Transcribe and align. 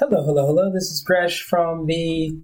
Hello, 0.00 0.24
hello, 0.24 0.44
hello. 0.48 0.72
This 0.72 0.90
is 0.90 1.04
Gresh 1.06 1.40
from 1.40 1.86
the 1.86 2.36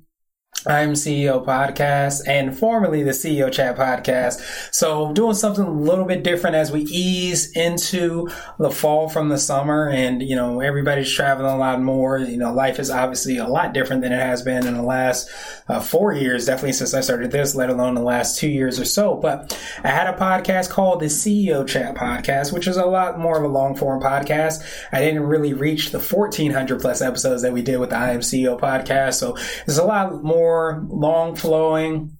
I'm 0.66 0.92
CEO 0.92 1.44
podcast 1.44 2.28
and 2.28 2.56
formerly 2.56 3.02
the 3.02 3.12
CEO 3.12 3.50
chat 3.50 3.76
podcast. 3.76 4.42
So 4.74 5.10
doing 5.14 5.34
something 5.34 5.64
a 5.64 5.70
little 5.70 6.04
bit 6.04 6.22
different 6.22 6.56
as 6.56 6.70
we 6.70 6.82
ease 6.82 7.50
into 7.56 8.28
the 8.58 8.70
fall 8.70 9.08
from 9.08 9.30
the 9.30 9.38
summer 9.38 9.88
and, 9.88 10.22
you 10.22 10.36
know, 10.36 10.60
everybody's 10.60 11.10
traveling 11.10 11.50
a 11.50 11.56
lot 11.56 11.80
more. 11.80 12.18
You 12.18 12.36
know, 12.36 12.52
life 12.52 12.78
is 12.78 12.90
obviously 12.90 13.38
a 13.38 13.46
lot 13.46 13.72
different 13.72 14.02
than 14.02 14.12
it 14.12 14.20
has 14.20 14.42
been 14.42 14.66
in 14.66 14.74
the 14.74 14.82
last 14.82 15.30
uh, 15.68 15.80
four 15.80 16.12
years, 16.12 16.44
definitely 16.44 16.74
since 16.74 16.92
I 16.92 17.00
started 17.00 17.30
this, 17.30 17.54
let 17.54 17.70
alone 17.70 17.94
the 17.94 18.02
last 18.02 18.38
two 18.38 18.48
years 18.48 18.78
or 18.78 18.84
so. 18.84 19.14
But 19.14 19.58
I 19.82 19.88
had 19.88 20.12
a 20.12 20.18
podcast 20.18 20.68
called 20.68 21.00
the 21.00 21.06
CEO 21.06 21.66
chat 21.66 21.94
podcast, 21.94 22.52
which 22.52 22.66
is 22.66 22.76
a 22.76 22.84
lot 22.84 23.18
more 23.18 23.38
of 23.38 23.44
a 23.44 23.48
long 23.48 23.76
form 23.76 24.02
podcast. 24.02 24.62
I 24.92 25.00
didn't 25.00 25.22
really 25.22 25.54
reach 25.54 25.90
the 25.90 26.00
1400 26.00 26.82
plus 26.82 27.00
episodes 27.00 27.40
that 27.42 27.52
we 27.54 27.62
did 27.62 27.78
with 27.78 27.90
the 27.90 27.96
I 27.96 28.10
am 28.10 28.20
CEO 28.20 28.60
podcast. 28.60 29.14
So 29.14 29.38
there's 29.64 29.78
a 29.78 29.84
lot 29.84 30.22
more 30.22 30.49
more 30.50 30.84
long 30.88 31.36
flowing, 31.36 32.18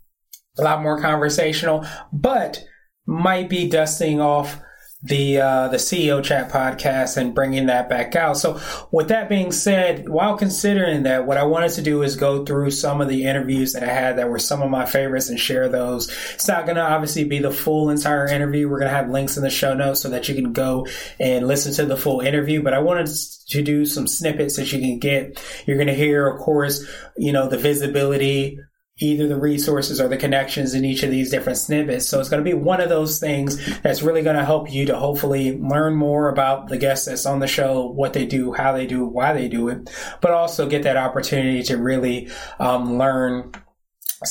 a 0.57 0.63
lot 0.63 0.83
more 0.83 1.01
conversational, 1.01 1.85
but 2.13 2.63
might 3.07 3.49
be 3.49 3.69
dusting 3.69 4.21
off 4.21 4.61
the 5.03 5.41
uh, 5.41 5.69
the 5.69 5.79
CEO 5.79 6.23
chat 6.23 6.51
podcast 6.51 7.17
and 7.17 7.35
bringing 7.35 7.67
that 7.67 7.89
back 7.89 8.15
out. 8.17 8.37
So, 8.37 8.61
with 8.91 9.09
that 9.09 9.29
being 9.29 9.51
said, 9.51 10.09
while 10.09 10.37
considering 10.37 11.05
that, 11.05 11.27
what 11.27 11.39
I 11.39 11.45
wanted 11.45 11.73
to 11.73 11.83
do 11.83 12.03
is 12.03 12.17
go 12.17 12.45
through 12.45 12.71
some 12.73 13.01
of 13.01 13.09
the 13.09 13.25
interviews 13.25 13.73
that 13.73 13.83
I 13.83 13.93
had 13.93 14.19
that 14.19 14.29
were 14.29 14.39
some 14.39 14.61
of 14.61 14.71
my 14.71 14.85
favorites 14.85 15.31
and 15.31 15.41
share 15.41 15.69
those. 15.69 16.11
It's 16.35 16.49
not 16.49 16.67
going 16.67 16.77
to 16.77 16.83
obviously 16.83 17.25
be 17.25 17.39
the 17.39 17.51
full 17.51 17.89
entire 17.89 18.27
interview. 18.27 18.69
We're 18.69 18.81
going 18.81 18.91
to 18.91 18.97
have 18.97 19.09
links 19.09 19.39
in 19.39 19.43
the 19.43 19.51
show 19.51 19.73
notes 19.73 20.01
so 20.01 20.11
that 20.11 20.29
you 20.29 20.35
can 20.35 20.53
go 20.53 20.87
and 21.19 21.49
listen 21.49 21.73
to 21.75 21.87
the 21.87 21.97
full 21.97 22.21
interview. 22.21 22.63
But 22.63 22.75
I 22.75 22.81
wanted 22.81 23.09
to 23.49 23.63
do 23.63 23.87
some 23.87 24.07
snippets 24.07 24.57
that 24.57 24.71
you 24.71 24.81
can 24.81 24.99
get. 24.99 25.43
You're 25.67 25.79
going 25.79 25.87
to 25.87 25.95
hear, 25.95 26.29
of 26.29 26.41
course, 26.41 26.87
you 27.17 27.33
know, 27.33 27.49
the 27.49 27.59
visibility 27.59 28.59
either 29.01 29.27
the 29.27 29.41
resources 29.41 30.01
or 30.01 30.09
the 30.09 30.17
connections 30.17 30.75
in 30.75 30.85
each 30.85 31.03
of 31.03 31.11
these 31.11 31.31
different 31.31 31.59
snippets. 31.59 32.07
So 32.07 32.21
it's 32.21 32.29
going 32.29 32.45
to 32.45 32.49
be 32.49 32.55
one 32.55 32.81
of 32.81 32.89
those 32.89 33.19
things 33.19 33.81
that's 33.81 34.03
really 34.03 34.23
going 34.23 34.37
to 34.37 34.45
help 34.45 34.71
you 34.71 34.87
to 34.87 34.97
hopefully 34.97 35.59
learn 35.59 35.95
more 35.95 36.29
about 36.29 36.69
the 36.69 36.79
guests 36.79 37.07
that's 37.07 37.27
on 37.27 37.41
the 37.41 37.47
show, 37.47 37.87
what 37.87 38.13
they 38.13 38.27
do, 38.27 38.53
how 38.53 38.73
they 38.73 38.87
do, 38.87 39.05
why 39.07 39.33
they 39.33 39.49
do 39.49 39.69
it, 39.69 39.91
but 40.21 40.33
also 40.33 40.69
get 40.69 40.83
that 40.83 40.99
opportunity 40.99 41.63
to 41.65 41.77
really 41.77 42.29
um, 42.59 42.99
learn 42.99 43.53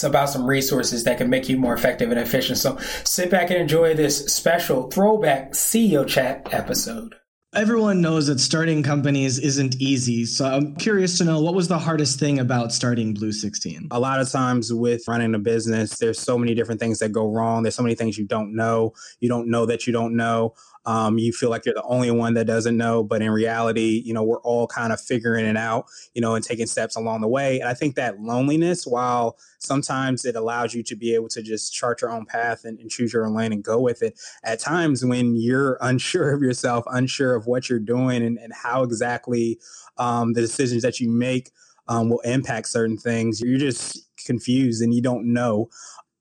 about 0.04 0.30
some 0.30 0.46
resources 0.46 1.04
that 1.04 1.18
can 1.18 1.32
make 1.32 1.50
you 1.50 1.58
more 1.58 1.74
effective 1.74 2.12
and 2.12 2.20
efficient. 2.20 2.60
So 2.60 2.78
sit 3.04 3.32
back 3.32 3.50
and 3.50 3.60
enjoy 3.60 3.96
this 3.96 4.26
special 4.28 4.90
throwback 4.92 5.54
CEO 5.54 6.08
chat 6.08 6.48
episode. 6.52 7.16
Everyone 7.56 8.00
knows 8.00 8.28
that 8.28 8.40
starting 8.40 8.84
companies 8.84 9.40
isn't 9.40 9.76
easy. 9.82 10.24
So 10.28 10.46
I'm 10.46 10.76
curious 10.76 11.18
to 11.18 11.26
know 11.26 11.42
what 11.42 11.56
was 11.56 11.68
the 11.68 11.80
hardest 11.80 12.20
thing 12.20 12.38
about 12.38 12.72
starting 12.72 13.16
Blue 13.16 13.32
16? 13.32 13.88
A 13.90 14.00
lot 14.00 14.22
of 14.22 14.30
times 14.30 14.72
with 14.72 15.08
running 15.08 15.34
a 15.34 15.40
business, 15.40 15.98
there's 15.98 16.20
so 16.20 16.38
many 16.38 16.54
different 16.54 16.80
things 16.80 17.00
that 17.00 17.12
go 17.12 17.28
wrong. 17.28 17.64
There's 17.64 17.74
so 17.74 17.82
many 17.82 17.96
things 17.96 18.20
you 18.20 18.26
don't 18.28 18.56
know. 18.56 18.94
You 19.20 19.30
don't 19.30 19.48
know 19.48 19.66
that 19.66 19.88
you 19.88 19.94
don't 19.94 20.16
know. 20.16 20.54
Um, 20.86 21.18
you 21.18 21.32
feel 21.32 21.50
like 21.50 21.66
you're 21.66 21.76
the 21.76 21.84
only 21.84 22.10
one 22.10 22.34
that 22.36 22.46
doesn't 22.46 22.78
know, 22.78 23.04
but 23.04 23.22
in 23.22 23.30
reality, 23.30 24.02
you 24.04 24.14
know, 24.14 24.24
we're 24.24 24.42
all 24.42 24.66
kind 24.66 24.94
of 24.94 25.00
figuring 25.00 25.46
it 25.46 25.58
out, 25.58 25.86
you 26.14 26.22
know, 26.22 26.36
and 26.36 26.44
taking 26.44 26.68
steps 26.68 26.96
along 26.96 27.22
the 27.22 27.28
way. 27.28 27.60
And 27.60 27.70
I 27.70 27.74
think 27.74 27.96
that 27.96 28.20
loneliness, 28.22 28.88
while 28.88 29.38
sometimes 29.60 30.26
it 30.26 30.36
allows 30.36 30.74
you 30.74 30.82
to 30.84 30.96
be 30.96 31.14
able 31.14 31.28
to 31.30 31.42
just 31.44 31.74
chart 31.74 32.02
your 32.02 32.12
own 32.12 32.26
path 32.26 32.64
and, 32.64 32.80
and 32.80 32.90
choose 32.90 33.14
your 33.14 33.26
own 33.26 33.36
lane 33.36 33.52
and 33.52 33.64
go 33.64 33.80
with 33.80 34.02
it, 34.02 34.20
at 34.44 34.60
times 34.60 35.04
when 35.04 35.36
you're 35.36 35.78
unsure 35.82 36.32
of 36.32 36.42
yourself, 36.42 36.86
unsure 36.88 37.36
of 37.40 37.48
what 37.48 37.70
you're 37.70 37.80
doing 37.80 38.24
and, 38.24 38.38
and 38.38 38.54
how 38.54 38.84
exactly 38.84 39.60
um, 39.98 40.34
the 40.34 40.42
decisions 40.42 40.84
that 40.84 41.00
you 41.00 41.10
make 41.10 41.50
um, 41.88 42.10
will 42.10 42.20
impact 42.20 42.68
certain 42.68 42.98
things, 42.98 43.42
you're 43.42 43.58
just 43.58 44.08
confused 44.26 44.82
and 44.84 44.94
you 44.94 45.02
don't 45.02 45.32
know 45.32 45.70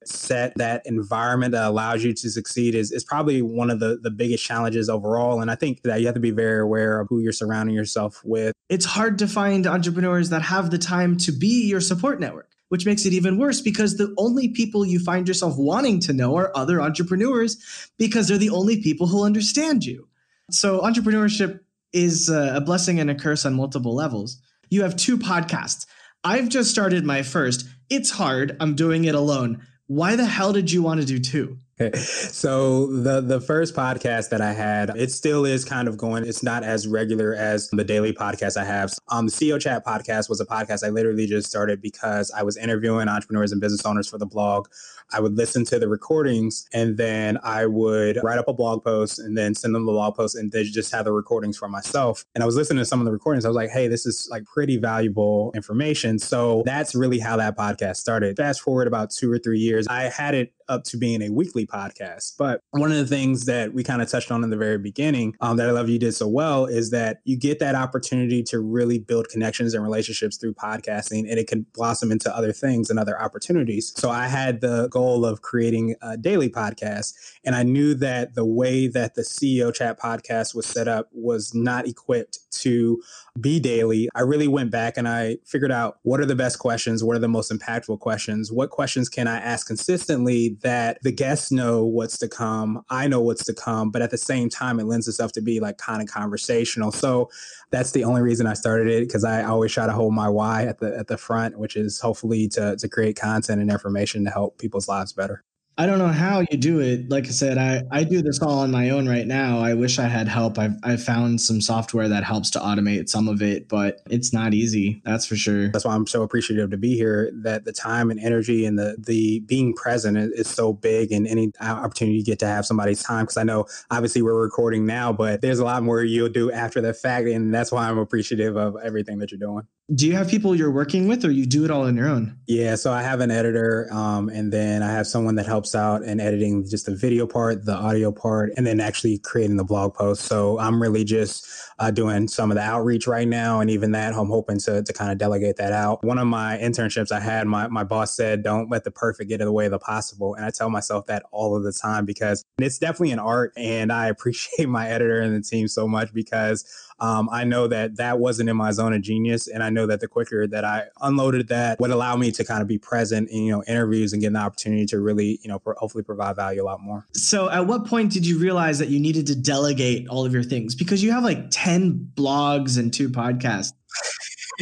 set 0.05 0.53
that 0.55 0.81
environment 0.85 1.51
that 1.51 1.67
allows 1.67 2.03
you 2.03 2.13
to 2.13 2.29
succeed 2.29 2.73
is, 2.73 2.91
is 2.91 3.03
probably 3.03 3.41
one 3.41 3.69
of 3.69 3.79
the, 3.79 3.99
the 4.01 4.09
biggest 4.09 4.43
challenges 4.43 4.89
overall. 4.89 5.41
And 5.41 5.51
I 5.51 5.55
think 5.55 5.81
that 5.83 5.99
you 5.99 6.07
have 6.07 6.15
to 6.15 6.21
be 6.21 6.31
very 6.31 6.61
aware 6.61 6.99
of 6.99 7.07
who 7.09 7.19
you're 7.19 7.33
surrounding 7.33 7.75
yourself 7.75 8.21
with. 8.23 8.53
It's 8.69 8.85
hard 8.85 9.19
to 9.19 9.27
find 9.27 9.67
entrepreneurs 9.67 10.29
that 10.29 10.41
have 10.41 10.71
the 10.71 10.77
time 10.77 11.17
to 11.17 11.31
be 11.31 11.67
your 11.67 11.81
support 11.81 12.19
network 12.19 12.49
which 12.69 12.85
makes 12.85 13.05
it 13.05 13.13
even 13.13 13.37
worse 13.37 13.61
because 13.61 13.97
the 13.97 14.13
only 14.17 14.47
people 14.47 14.85
you 14.85 14.99
find 14.99 15.27
yourself 15.27 15.55
wanting 15.57 15.99
to 15.99 16.13
know 16.13 16.35
are 16.37 16.55
other 16.55 16.81
entrepreneurs 16.81 17.57
because 17.97 18.27
they're 18.27 18.37
the 18.37 18.51
only 18.51 18.81
people 18.81 19.07
who 19.07 19.25
understand 19.25 19.83
you. 19.83 20.07
So, 20.53 20.81
entrepreneurship 20.81 21.59
is 21.93 22.29
uh, 22.29 22.53
a 22.55 22.61
blessing 22.61 22.99
and 22.99 23.09
a 23.09 23.15
curse 23.15 23.45
on 23.45 23.53
multiple 23.53 23.95
levels. 23.95 24.41
You 24.69 24.83
have 24.83 24.95
two 24.95 25.17
podcasts. 25.17 25.85
I've 26.23 26.49
just 26.49 26.69
started 26.69 27.05
my 27.05 27.23
first. 27.23 27.67
It's 27.89 28.11
hard. 28.11 28.55
I'm 28.59 28.75
doing 28.75 29.05
it 29.05 29.15
alone 29.15 29.61
why 29.89 30.15
the 30.15 30.25
hell 30.25 30.53
did 30.53 30.71
you 30.71 30.83
want 30.83 31.01
to 31.01 31.05
do 31.05 31.17
two? 31.17 31.57
so 31.95 32.87
the 32.87 33.21
the 33.21 33.39
first 33.39 33.73
podcast 33.73 34.29
that 34.29 34.41
I 34.41 34.51
had, 34.51 34.89
it 34.97 35.11
still 35.11 35.45
is 35.45 35.63
kind 35.63 35.87
of 35.87 35.97
going. 35.97 36.25
It's 36.25 36.43
not 36.43 36.63
as 36.63 36.87
regular 36.87 37.33
as 37.33 37.69
the 37.69 37.85
daily 37.85 38.11
podcast 38.11 38.57
I 38.57 38.65
have. 38.65 38.91
Um, 39.07 39.27
the 39.27 39.31
CEO 39.31 39.59
Chat 39.61 39.85
podcast 39.85 40.27
was 40.27 40.41
a 40.41 40.45
podcast 40.45 40.85
I 40.85 40.89
literally 40.89 41.25
just 41.25 41.47
started 41.47 41.81
because 41.81 42.31
I 42.31 42.43
was 42.43 42.57
interviewing 42.57 43.07
entrepreneurs 43.07 43.53
and 43.53 43.61
business 43.61 43.85
owners 43.85 44.09
for 44.09 44.17
the 44.17 44.25
blog. 44.25 44.67
I 45.11 45.21
would 45.21 45.37
listen 45.37 45.63
to 45.65 45.79
the 45.79 45.87
recordings 45.87 46.67
and 46.73 46.97
then 46.97 47.39
I 47.43 47.65
would 47.65 48.19
write 48.23 48.37
up 48.37 48.47
a 48.47 48.53
blog 48.53 48.83
post 48.83 49.17
and 49.17 49.37
then 49.37 49.55
send 49.55 49.73
them 49.73 49.85
the 49.85 49.91
blog 49.91 50.15
post 50.15 50.35
and 50.35 50.51
then 50.51 50.65
just 50.65 50.91
have 50.91 51.05
the 51.05 51.13
recordings 51.13 51.57
for 51.57 51.69
myself. 51.69 52.25
And 52.35 52.43
I 52.43 52.45
was 52.45 52.55
listening 52.55 52.79
to 52.79 52.85
some 52.85 52.99
of 52.99 53.05
the 53.05 53.11
recordings. 53.11 53.45
I 53.45 53.47
was 53.47 53.55
like, 53.55 53.69
hey, 53.69 53.87
this 53.87 54.05
is 54.05 54.27
like 54.29 54.43
pretty 54.45 54.77
valuable 54.77 55.51
information. 55.55 56.19
So 56.19 56.61
that's 56.65 56.93
really 56.93 57.19
how 57.19 57.37
that 57.37 57.57
podcast 57.57 57.95
started. 57.95 58.37
Fast 58.37 58.61
forward 58.61 58.87
about 58.87 59.09
two 59.11 59.31
or 59.31 59.39
three 59.39 59.59
years, 59.59 59.87
I 59.87 60.03
had 60.03 60.35
it 60.35 60.53
up 60.69 60.83
to 60.85 60.97
being 60.97 61.21
a 61.21 61.29
weekly 61.29 61.65
podcast. 61.65 62.35
But 62.37 62.61
one 62.71 62.91
of 62.91 62.97
the 62.97 63.05
things 63.05 63.45
that 63.45 63.73
we 63.73 63.83
kind 63.83 64.01
of 64.01 64.09
touched 64.09 64.31
on 64.31 64.43
in 64.43 64.49
the 64.49 64.57
very 64.57 64.77
beginning 64.77 65.35
um, 65.41 65.57
that 65.57 65.67
I 65.67 65.71
love 65.71 65.89
you 65.89 65.99
did 65.99 66.13
so 66.13 66.27
well 66.27 66.65
is 66.65 66.91
that 66.91 67.19
you 67.25 67.37
get 67.37 67.59
that 67.59 67.75
opportunity 67.75 68.43
to 68.43 68.59
really 68.59 68.99
build 68.99 69.27
connections 69.29 69.73
and 69.73 69.83
relationships 69.83 70.37
through 70.37 70.53
podcasting 70.53 71.29
and 71.29 71.39
it 71.39 71.47
can 71.47 71.65
blossom 71.73 72.11
into 72.11 72.33
other 72.35 72.53
things 72.53 72.89
and 72.89 72.99
other 72.99 73.19
opportunities. 73.19 73.93
So 73.97 74.09
I 74.09 74.27
had 74.27 74.61
the 74.61 74.87
goal 74.89 75.25
of 75.25 75.41
creating 75.41 75.95
a 76.01 76.17
daily 76.17 76.49
podcast. 76.49 77.13
And 77.43 77.55
I 77.55 77.63
knew 77.63 77.93
that 77.95 78.35
the 78.35 78.45
way 78.45 78.87
that 78.87 79.15
the 79.15 79.21
CEO 79.23 79.73
chat 79.73 79.99
podcast 79.99 80.53
was 80.55 80.65
set 80.65 80.87
up 80.87 81.09
was 81.11 81.53
not 81.53 81.87
equipped 81.87 82.39
to 82.51 83.01
be 83.39 83.59
daily. 83.59 84.09
I 84.15 84.21
really 84.21 84.47
went 84.47 84.71
back 84.71 84.97
and 84.97 85.07
I 85.07 85.37
figured 85.45 85.71
out 85.71 85.99
what 86.03 86.19
are 86.19 86.25
the 86.25 86.35
best 86.35 86.59
questions, 86.59 87.03
what 87.03 87.15
are 87.15 87.19
the 87.19 87.27
most 87.27 87.51
impactful 87.51 87.99
questions, 87.99 88.51
what 88.51 88.69
questions 88.69 89.09
can 89.09 89.27
I 89.27 89.37
ask 89.37 89.67
consistently 89.67 90.57
that 90.61 90.99
the 91.03 91.11
guests 91.11 91.51
know 91.51 91.85
what's 91.85 92.17
to 92.19 92.27
come, 92.27 92.83
I 92.89 93.07
know 93.07 93.21
what's 93.21 93.45
to 93.45 93.53
come, 93.53 93.91
but 93.91 94.01
at 94.01 94.11
the 94.11 94.17
same 94.17 94.49
time, 94.49 94.79
it 94.79 94.85
lends 94.85 95.07
itself 95.07 95.31
to 95.33 95.41
be 95.41 95.59
like 95.59 95.77
kind 95.77 96.01
of 96.01 96.07
conversational. 96.07 96.91
So 96.91 97.29
that's 97.71 97.91
the 97.91 98.03
only 98.03 98.21
reason 98.21 98.47
I 98.47 98.53
started 98.53 98.87
it 98.87 99.07
because 99.07 99.23
I 99.23 99.43
always 99.43 99.71
try 99.71 99.85
to 99.85 99.93
hold 99.93 100.13
my 100.13 100.29
why 100.29 100.63
at 100.63 100.79
the 100.79 100.97
at 100.97 101.07
the 101.07 101.17
front, 101.17 101.57
which 101.57 101.75
is 101.75 101.99
hopefully 101.99 102.47
to 102.49 102.75
to 102.77 102.89
create 102.89 103.15
content 103.15 103.61
and 103.61 103.71
information 103.71 104.23
to 104.25 104.31
help 104.31 104.57
people's 104.57 104.87
lives 104.87 105.13
better. 105.13 105.43
I 105.79 105.85
don't 105.85 105.97
know 105.97 106.09
how 106.09 106.41
you 106.41 106.57
do 106.57 106.81
it. 106.81 107.09
Like 107.09 107.27
I 107.27 107.29
said, 107.29 107.57
I, 107.57 107.83
I 107.89 108.03
do 108.03 108.21
this 108.21 108.41
all 108.41 108.59
on 108.59 108.69
my 108.69 108.89
own 108.89 109.07
right 109.07 109.25
now. 109.25 109.59
I 109.59 109.75
wish 109.75 109.97
I 109.97 110.09
had 110.09 110.27
help. 110.27 110.59
I've, 110.59 110.73
I've 110.83 111.01
found 111.01 111.39
some 111.39 111.61
software 111.61 112.09
that 112.09 112.25
helps 112.25 112.49
to 112.51 112.59
automate 112.59 113.07
some 113.07 113.29
of 113.29 113.41
it, 113.41 113.69
but 113.69 114.01
it's 114.09 114.33
not 114.33 114.53
easy. 114.53 115.01
That's 115.05 115.25
for 115.25 115.37
sure. 115.37 115.69
That's 115.69 115.85
why 115.85 115.95
I'm 115.95 116.05
so 116.05 116.21
appreciative 116.21 116.69
to 116.71 116.77
be 116.77 116.97
here. 116.97 117.31
That 117.33 117.63
the 117.63 117.71
time 117.71 118.11
and 118.11 118.19
energy 118.19 118.65
and 118.65 118.77
the 118.77 118.97
the 118.99 119.39
being 119.47 119.73
present 119.73 120.17
is, 120.17 120.49
so 120.49 120.73
big, 120.73 121.13
and 121.13 121.25
any 121.25 121.53
uh, 121.61 121.67
opportunity 121.67 122.17
you 122.17 122.25
get 122.25 122.39
to 122.39 122.47
have 122.47 122.65
somebody's 122.65 123.01
time. 123.01 123.23
Because 123.23 123.37
I 123.37 123.43
know 123.43 123.65
obviously 123.89 124.21
we're 124.21 124.33
recording 124.33 124.85
now, 124.85 125.13
but 125.13 125.39
there's 125.39 125.59
a 125.59 125.63
lot 125.63 125.81
more 125.83 126.03
you'll 126.03 126.27
do 126.27 126.51
after 126.51 126.81
the 126.81 126.93
fact, 126.93 127.27
and 127.27 127.53
that's 127.53 127.71
why 127.71 127.87
I'm 127.87 127.99
appreciative 127.99 128.57
of 128.57 128.75
everything 128.83 129.19
that 129.19 129.31
you're 129.31 129.39
doing 129.39 129.65
do 129.95 130.05
you 130.05 130.15
have 130.15 130.27
people 130.27 130.55
you're 130.55 130.71
working 130.71 131.07
with 131.07 131.25
or 131.25 131.31
you 131.31 131.45
do 131.45 131.65
it 131.65 131.71
all 131.71 131.85
on 131.85 131.95
your 131.95 132.07
own? 132.07 132.37
Yeah 132.47 132.75
so 132.75 132.91
i 132.91 133.01
have 133.01 133.21
an 133.21 133.31
editor 133.31 133.87
um, 133.91 134.29
and 134.29 134.51
then 134.51 134.83
i 134.83 134.91
have 134.91 135.07
someone 135.07 135.35
that 135.35 135.45
helps 135.45 135.75
out 135.75 136.03
in 136.03 136.19
editing 136.19 136.67
just 136.67 136.85
the 136.85 136.95
video 136.95 137.25
part 137.25 137.65
the 137.65 137.75
audio 137.75 138.11
part 138.11 138.51
and 138.57 138.65
then 138.65 138.79
actually 138.79 139.17
creating 139.19 139.57
the 139.57 139.63
blog 139.63 139.93
post. 139.93 140.23
So 140.23 140.59
i'm 140.59 140.81
really 140.81 141.03
just 141.03 141.47
uh, 141.79 141.91
doing 141.91 142.27
some 142.27 142.51
of 142.51 142.55
the 142.55 142.61
outreach 142.61 143.07
right 143.07 143.27
now 143.27 143.59
and 143.59 143.69
even 143.69 143.91
that 143.91 144.13
i'm 144.13 144.27
hoping 144.27 144.59
to, 144.59 144.83
to 144.83 144.93
kind 144.93 145.11
of 145.11 145.17
delegate 145.17 145.57
that 145.57 145.73
out. 145.73 146.03
One 146.03 146.19
of 146.19 146.27
my 146.27 146.57
internships 146.61 147.11
i 147.11 147.19
had 147.19 147.47
my, 147.47 147.67
my 147.67 147.83
boss 147.83 148.15
said 148.15 148.43
don't 148.43 148.69
let 148.69 148.83
the 148.83 148.91
perfect 148.91 149.29
get 149.29 149.41
in 149.41 149.47
the 149.47 149.53
way 149.53 149.65
of 149.65 149.71
the 149.71 149.79
possible 149.79 150.35
and 150.35 150.45
i 150.45 150.51
tell 150.51 150.69
myself 150.69 151.05
that 151.07 151.23
all 151.31 151.55
of 151.55 151.63
the 151.63 151.73
time 151.73 152.05
because 152.05 152.43
it's 152.59 152.77
definitely 152.77 153.11
an 153.11 153.19
art 153.19 153.53
and 153.57 153.91
i 153.91 154.07
appreciate 154.19 154.67
my 154.67 154.89
editor 154.89 155.19
and 155.19 155.35
the 155.35 155.41
team 155.41 155.67
so 155.67 155.87
much 155.87 156.13
because 156.13 156.65
um, 157.01 157.29
I 157.31 157.43
know 157.43 157.67
that 157.67 157.97
that 157.97 158.19
wasn't 158.19 158.49
in 158.49 158.57
my 158.57 158.71
zone 158.71 158.93
of 158.93 159.01
genius, 159.01 159.47
and 159.47 159.63
I 159.63 159.69
know 159.69 159.78
that 159.85 159.99
the 159.99 160.07
quicker 160.07 160.47
that 160.47 160.63
I 160.63 160.85
unloaded 161.01 161.47
that 161.49 161.79
would 161.79 161.91
allow 161.91 162.15
me 162.15 162.31
to 162.31 162.43
kind 162.43 162.61
of 162.61 162.67
be 162.67 162.77
present 162.77 163.29
in 163.29 163.43
you 163.43 163.51
know 163.51 163.63
interviews 163.67 164.13
and 164.13 164.21
get 164.21 164.27
an 164.27 164.35
opportunity 164.35 164.85
to 164.87 164.99
really 164.99 165.39
you 165.41 165.49
know 165.49 165.59
pro- 165.59 165.75
hopefully 165.75 166.03
provide 166.03 166.35
value 166.35 166.61
a 166.61 166.65
lot 166.65 166.81
more. 166.81 167.05
So, 167.13 167.49
at 167.49 167.67
what 167.67 167.85
point 167.85 168.11
did 168.11 168.25
you 168.25 168.39
realize 168.39 168.79
that 168.79 168.89
you 168.89 168.99
needed 168.99 169.27
to 169.27 169.35
delegate 169.35 170.07
all 170.07 170.25
of 170.25 170.33
your 170.33 170.43
things 170.43 170.75
because 170.75 171.03
you 171.03 171.11
have 171.11 171.23
like 171.23 171.49
ten 171.51 172.09
blogs 172.15 172.77
and 172.77 172.93
two 172.93 173.09
podcasts? 173.09 173.73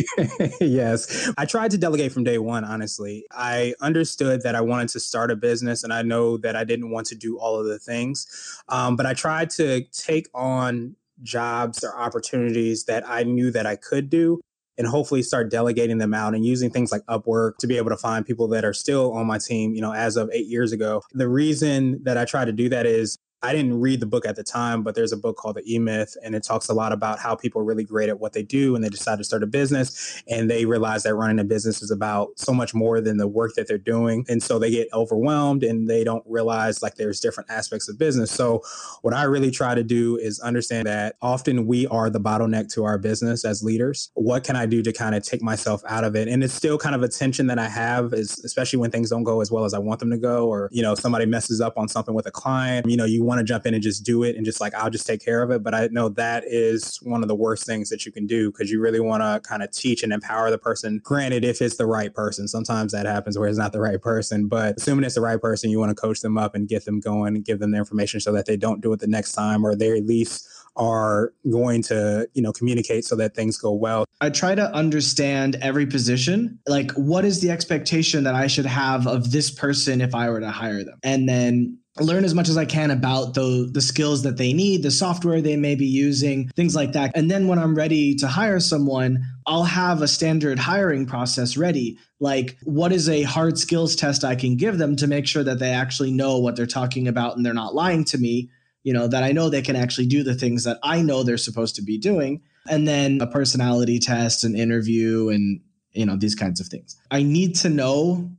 yes. 0.62 1.32
I 1.38 1.46
tried 1.46 1.72
to 1.72 1.78
delegate 1.78 2.12
from 2.12 2.24
day 2.24 2.38
one, 2.38 2.64
honestly. 2.64 3.26
I 3.32 3.74
understood 3.82 4.44
that 4.44 4.56
I 4.56 4.62
wanted 4.62 4.90
to 4.90 5.00
start 5.00 5.32
a 5.32 5.36
business 5.36 5.84
and 5.84 5.92
I 5.92 6.02
know 6.02 6.38
that 6.38 6.56
I 6.56 6.64
didn't 6.64 6.92
want 6.92 7.08
to 7.08 7.16
do 7.16 7.40
all 7.40 7.60
of 7.60 7.66
the 7.66 7.80
things. 7.80 8.28
Um, 8.70 8.96
but 8.96 9.06
I 9.06 9.14
tried 9.14 9.50
to 9.52 9.84
take 9.92 10.28
on 10.34 10.96
jobs 11.24 11.84
or 11.84 11.98
opportunities 11.98 12.86
that 12.86 13.08
I 13.08 13.24
knew 13.24 13.52
that 13.52 13.66
I 13.66 13.76
could 13.76 14.10
do 14.10 14.40
and 14.78 14.88
hopefully 14.88 15.22
start 15.24 15.50
delegating 15.50 15.98
them 15.98 16.14
out 16.14 16.36
and 16.36 16.46
using 16.46 16.70
things 16.70 16.92
like 16.92 17.02
Upwork 17.06 17.58
to 17.58 17.68
be 17.68 17.78
able 17.78 17.90
to 17.90 17.98
find 17.98 18.26
people 18.26 18.48
that 18.50 18.64
are 18.64 18.74
still 18.74 19.14
on 19.14 19.26
my 19.26 19.38
team, 19.38 19.74
you 19.74 19.82
know, 19.82 19.94
as 19.94 20.18
of 20.18 20.30
eight 20.32 20.48
years 20.48 20.72
ago. 20.72 21.02
The 21.14 21.28
reason 21.28 22.04
that 22.04 22.18
I 22.18 22.26
try 22.26 22.46
to 22.46 22.52
do 22.52 22.70
that 22.70 22.86
is 22.86 23.18
I 23.44 23.54
didn't 23.54 23.80
read 23.80 24.00
the 24.00 24.08
book 24.08 24.26
at 24.26 24.36
the 24.36 24.44
time, 24.44 24.82
but 24.82 24.96
there's 24.96 25.12
a 25.12 25.18
book 25.18 25.38
called 25.38 25.58
The 25.58 25.74
E 25.74 25.78
Myth, 25.78 26.18
and 26.24 26.34
it 26.34 26.44
talks 26.44 26.70
a 26.70 26.74
lot 26.74 26.92
about 26.92 27.20
how 27.20 27.36
people 27.36 27.62
are 27.62 27.66
really 27.66 27.84
great 27.84 28.10
at 28.10 28.20
what 28.20 28.34
they 28.34 28.42
do 28.42 28.76
and 28.76 28.84
they 28.84 28.90
decide 28.90 29.20
to 29.20 29.24
start 29.24 29.44
a 29.44 29.48
business 29.48 30.24
and 30.28 30.50
they 30.50 30.66
realize 30.66 31.04
that 31.04 31.16
running 31.16 31.40
a 31.40 31.44
business 31.44 31.82
is 31.82 31.92
about 31.92 32.30
so 32.36 32.52
much 32.52 32.74
more 32.74 33.00
than 33.00 33.18
the 33.18 33.28
work 33.28 33.54
that 33.56 33.68
they're 33.68 33.78
doing. 33.78 34.26
And 34.28 34.42
so 34.42 34.58
they 34.58 34.72
get 34.72 34.88
overwhelmed 34.92 35.64
and 35.64 35.88
they 35.88 36.04
don't 36.04 36.24
realize 36.26 36.82
like 36.82 36.96
there's 36.96 37.20
different 37.20 37.50
aspects 37.52 37.88
of 37.88 38.00
business. 38.00 38.32
So, 38.32 38.64
what 39.02 39.14
I 39.14 39.24
really 39.24 39.52
try 39.52 39.76
to 39.76 39.84
do 39.84 40.18
is 40.18 40.40
understand 40.40 40.88
that 40.88 41.16
often 41.22 41.68
we 41.68 41.86
are 41.88 42.10
the 42.10 42.20
bottleneck 42.20 42.74
to 42.74 42.86
our 42.86 42.98
business 42.98 43.46
as 43.46 43.64
leaders. 43.64 44.12
What 44.16 44.44
can 44.44 44.56
I 44.56 44.66
do 44.66 44.82
to 44.82 44.92
kind 44.92 45.14
of 45.14 45.24
take 45.24 45.44
myself 45.44 45.84
out 45.88 46.04
of 46.04 46.16
it? 46.16 46.28
And 46.28 46.44
it's 46.44 46.54
still 46.54 46.78
kind 46.78 46.96
of 46.96 47.04
a 47.04 47.08
tension 47.08 47.48
that 47.48 47.60
I 47.60 47.70
have, 47.70 48.14
is 48.14 48.44
especially 48.44 48.80
when 48.80 48.90
things 48.90 49.12
don't 49.12 49.24
go 49.24 49.42
as 49.42 49.52
well 49.52 49.66
as 49.66 49.74
I 49.74 49.80
want 49.80 50.00
them 50.00 50.10
to 50.10 50.18
go, 50.18 50.48
or, 50.48 50.70
you 50.72 50.82
know, 50.82 50.96
somebody 50.96 51.26
messes 51.26 51.62
up 51.62 51.78
on 51.78 51.88
something 51.88 52.16
with 52.16 52.26
a 52.26 52.32
client, 52.32 52.90
you 52.90 52.98
know, 52.98 53.06
you 53.06 53.27
want 53.28 53.40
to 53.40 53.44
jump 53.44 53.66
in 53.66 53.74
and 53.74 53.84
just 53.84 54.04
do 54.04 54.24
it 54.24 54.36
and 54.36 54.46
just 54.46 54.60
like 54.60 54.74
I'll 54.74 54.90
just 54.90 55.06
take 55.06 55.24
care 55.24 55.44
of 55.44 55.52
it. 55.52 55.62
But 55.62 55.76
I 55.76 55.88
know 55.92 56.10
that 56.10 56.44
is 56.48 56.98
one 57.04 57.22
of 57.22 57.28
the 57.28 57.36
worst 57.36 57.66
things 57.66 57.90
that 57.90 58.06
you 58.06 58.12
can 58.12 58.26
do 58.26 58.52
because 58.52 58.72
you 58.72 58.80
really 58.80 59.00
want 59.00 59.22
to 59.22 59.48
kind 59.48 59.62
of 59.62 59.72
teach 59.72 60.02
and 60.04 60.12
empower 60.12 60.50
the 60.50 60.58
person. 60.58 61.02
Granted, 61.04 61.44
if 61.44 61.62
it's 61.62 61.78
the 61.78 61.86
right 61.86 62.14
person, 62.14 62.48
sometimes 62.48 62.92
that 62.94 63.06
happens 63.06 63.38
where 63.38 63.48
it's 63.48 63.58
not 63.58 63.74
the 63.74 63.82
right 63.82 64.02
person. 64.02 64.48
But 64.48 64.78
assuming 64.78 65.06
it's 65.06 65.16
the 65.16 65.22
right 65.22 65.40
person, 65.40 65.70
you 65.70 65.80
want 65.80 65.90
to 65.90 65.96
coach 65.96 66.22
them 66.22 66.38
up 66.38 66.56
and 66.56 66.68
get 66.68 66.86
them 66.86 67.00
going 67.00 67.36
and 67.36 67.46
give 67.46 67.60
them 67.60 67.72
the 67.72 67.78
information 67.78 68.20
so 68.20 68.32
that 68.32 68.46
they 68.46 68.58
don't 68.58 68.82
do 68.82 68.94
it 68.94 69.00
the 69.00 69.08
next 69.08 69.34
time 69.34 69.66
or 69.66 69.76
they 69.76 69.96
at 69.98 70.06
least 70.06 70.48
are 70.78 71.34
going 71.50 71.82
to 71.82 72.30
you 72.34 72.42
know 72.42 72.54
communicate 72.54 73.04
so 73.04 73.16
that 73.16 73.34
things 73.34 73.58
go 73.58 73.72
well 73.72 74.06
i 74.22 74.30
try 74.30 74.54
to 74.54 74.72
understand 74.74 75.56
every 75.62 75.86
position 75.86 76.58
like 76.68 76.92
what 76.92 77.26
is 77.26 77.42
the 77.42 77.50
expectation 77.50 78.24
that 78.24 78.36
i 78.36 78.48
should 78.48 78.66
have 78.66 79.08
of 79.08 79.32
this 79.32 79.50
person 79.50 80.02
if 80.02 80.14
i 80.14 80.30
were 80.30 80.40
to 80.40 80.52
hire 80.52 80.84
them 80.84 81.00
and 81.04 81.28
then 81.28 81.78
learn 82.00 82.24
as 82.24 82.34
much 82.34 82.50
as 82.50 82.58
I 82.58 82.66
can 82.66 82.92
about 82.92 83.34
the 83.34 83.70
the 83.72 83.82
skills 83.82 84.24
that 84.24 84.38
they 84.38 84.54
need, 84.54 84.84
the 84.84 84.92
software 84.92 85.42
they 85.42 85.58
may 85.58 85.76
be 85.76 85.86
using, 85.86 86.50
things 86.50 86.76
like 86.76 86.94
that. 86.94 87.12
And 87.16 87.30
then 87.30 87.48
when 87.48 87.60
I'm 87.60 87.76
ready 87.76 88.16
to 88.16 88.28
hire 88.28 88.60
someone, 88.60 89.24
I'll 89.46 89.64
have 89.64 90.02
a 90.02 90.08
standard 90.08 90.60
hiring 90.60 91.06
process 91.06 91.58
ready. 91.58 91.98
Like 92.20 92.58
what 92.64 92.92
is 92.92 93.10
a 93.10 93.24
hard 93.24 93.58
skills 93.58 93.96
test 93.96 94.24
I 94.24 94.36
can 94.36 94.58
give 94.58 94.78
them 94.78 94.96
to 94.98 95.08
make 95.08 95.28
sure 95.28 95.44
that 95.44 95.60
they 95.60 95.72
actually 95.72 96.12
know 96.12 96.38
what 96.40 96.56
they're 96.56 96.66
talking 96.66 97.08
about 97.08 97.36
and 97.36 97.46
they're 97.46 97.54
not 97.54 97.76
lying 97.76 98.04
to 98.06 98.18
me, 98.18 98.50
you 98.84 98.94
know, 98.94 99.08
that 99.08 99.24
I 99.24 99.32
know 99.32 99.50
they 99.50 99.62
can 99.62 99.76
actually 99.76 100.08
do 100.08 100.24
the 100.24 100.36
things 100.36 100.64
that 100.64 100.80
I 100.84 101.02
know 101.02 101.24
they're 101.24 101.38
supposed 101.38 101.76
to 101.76 101.84
be 101.84 101.98
doing. 101.98 102.42
And 102.70 102.88
then 102.88 103.22
a 103.22 103.28
personality 103.28 104.00
test, 104.00 104.44
an 104.44 104.56
interview 104.56 105.30
and 105.30 105.62
you 105.98 106.06
know, 106.06 106.16
these 106.16 106.36
kinds 106.36 106.60
of 106.60 106.68
things. 106.68 106.96
I 107.10 107.24
need 107.24 107.56
to 107.56 107.70
know 107.70 108.30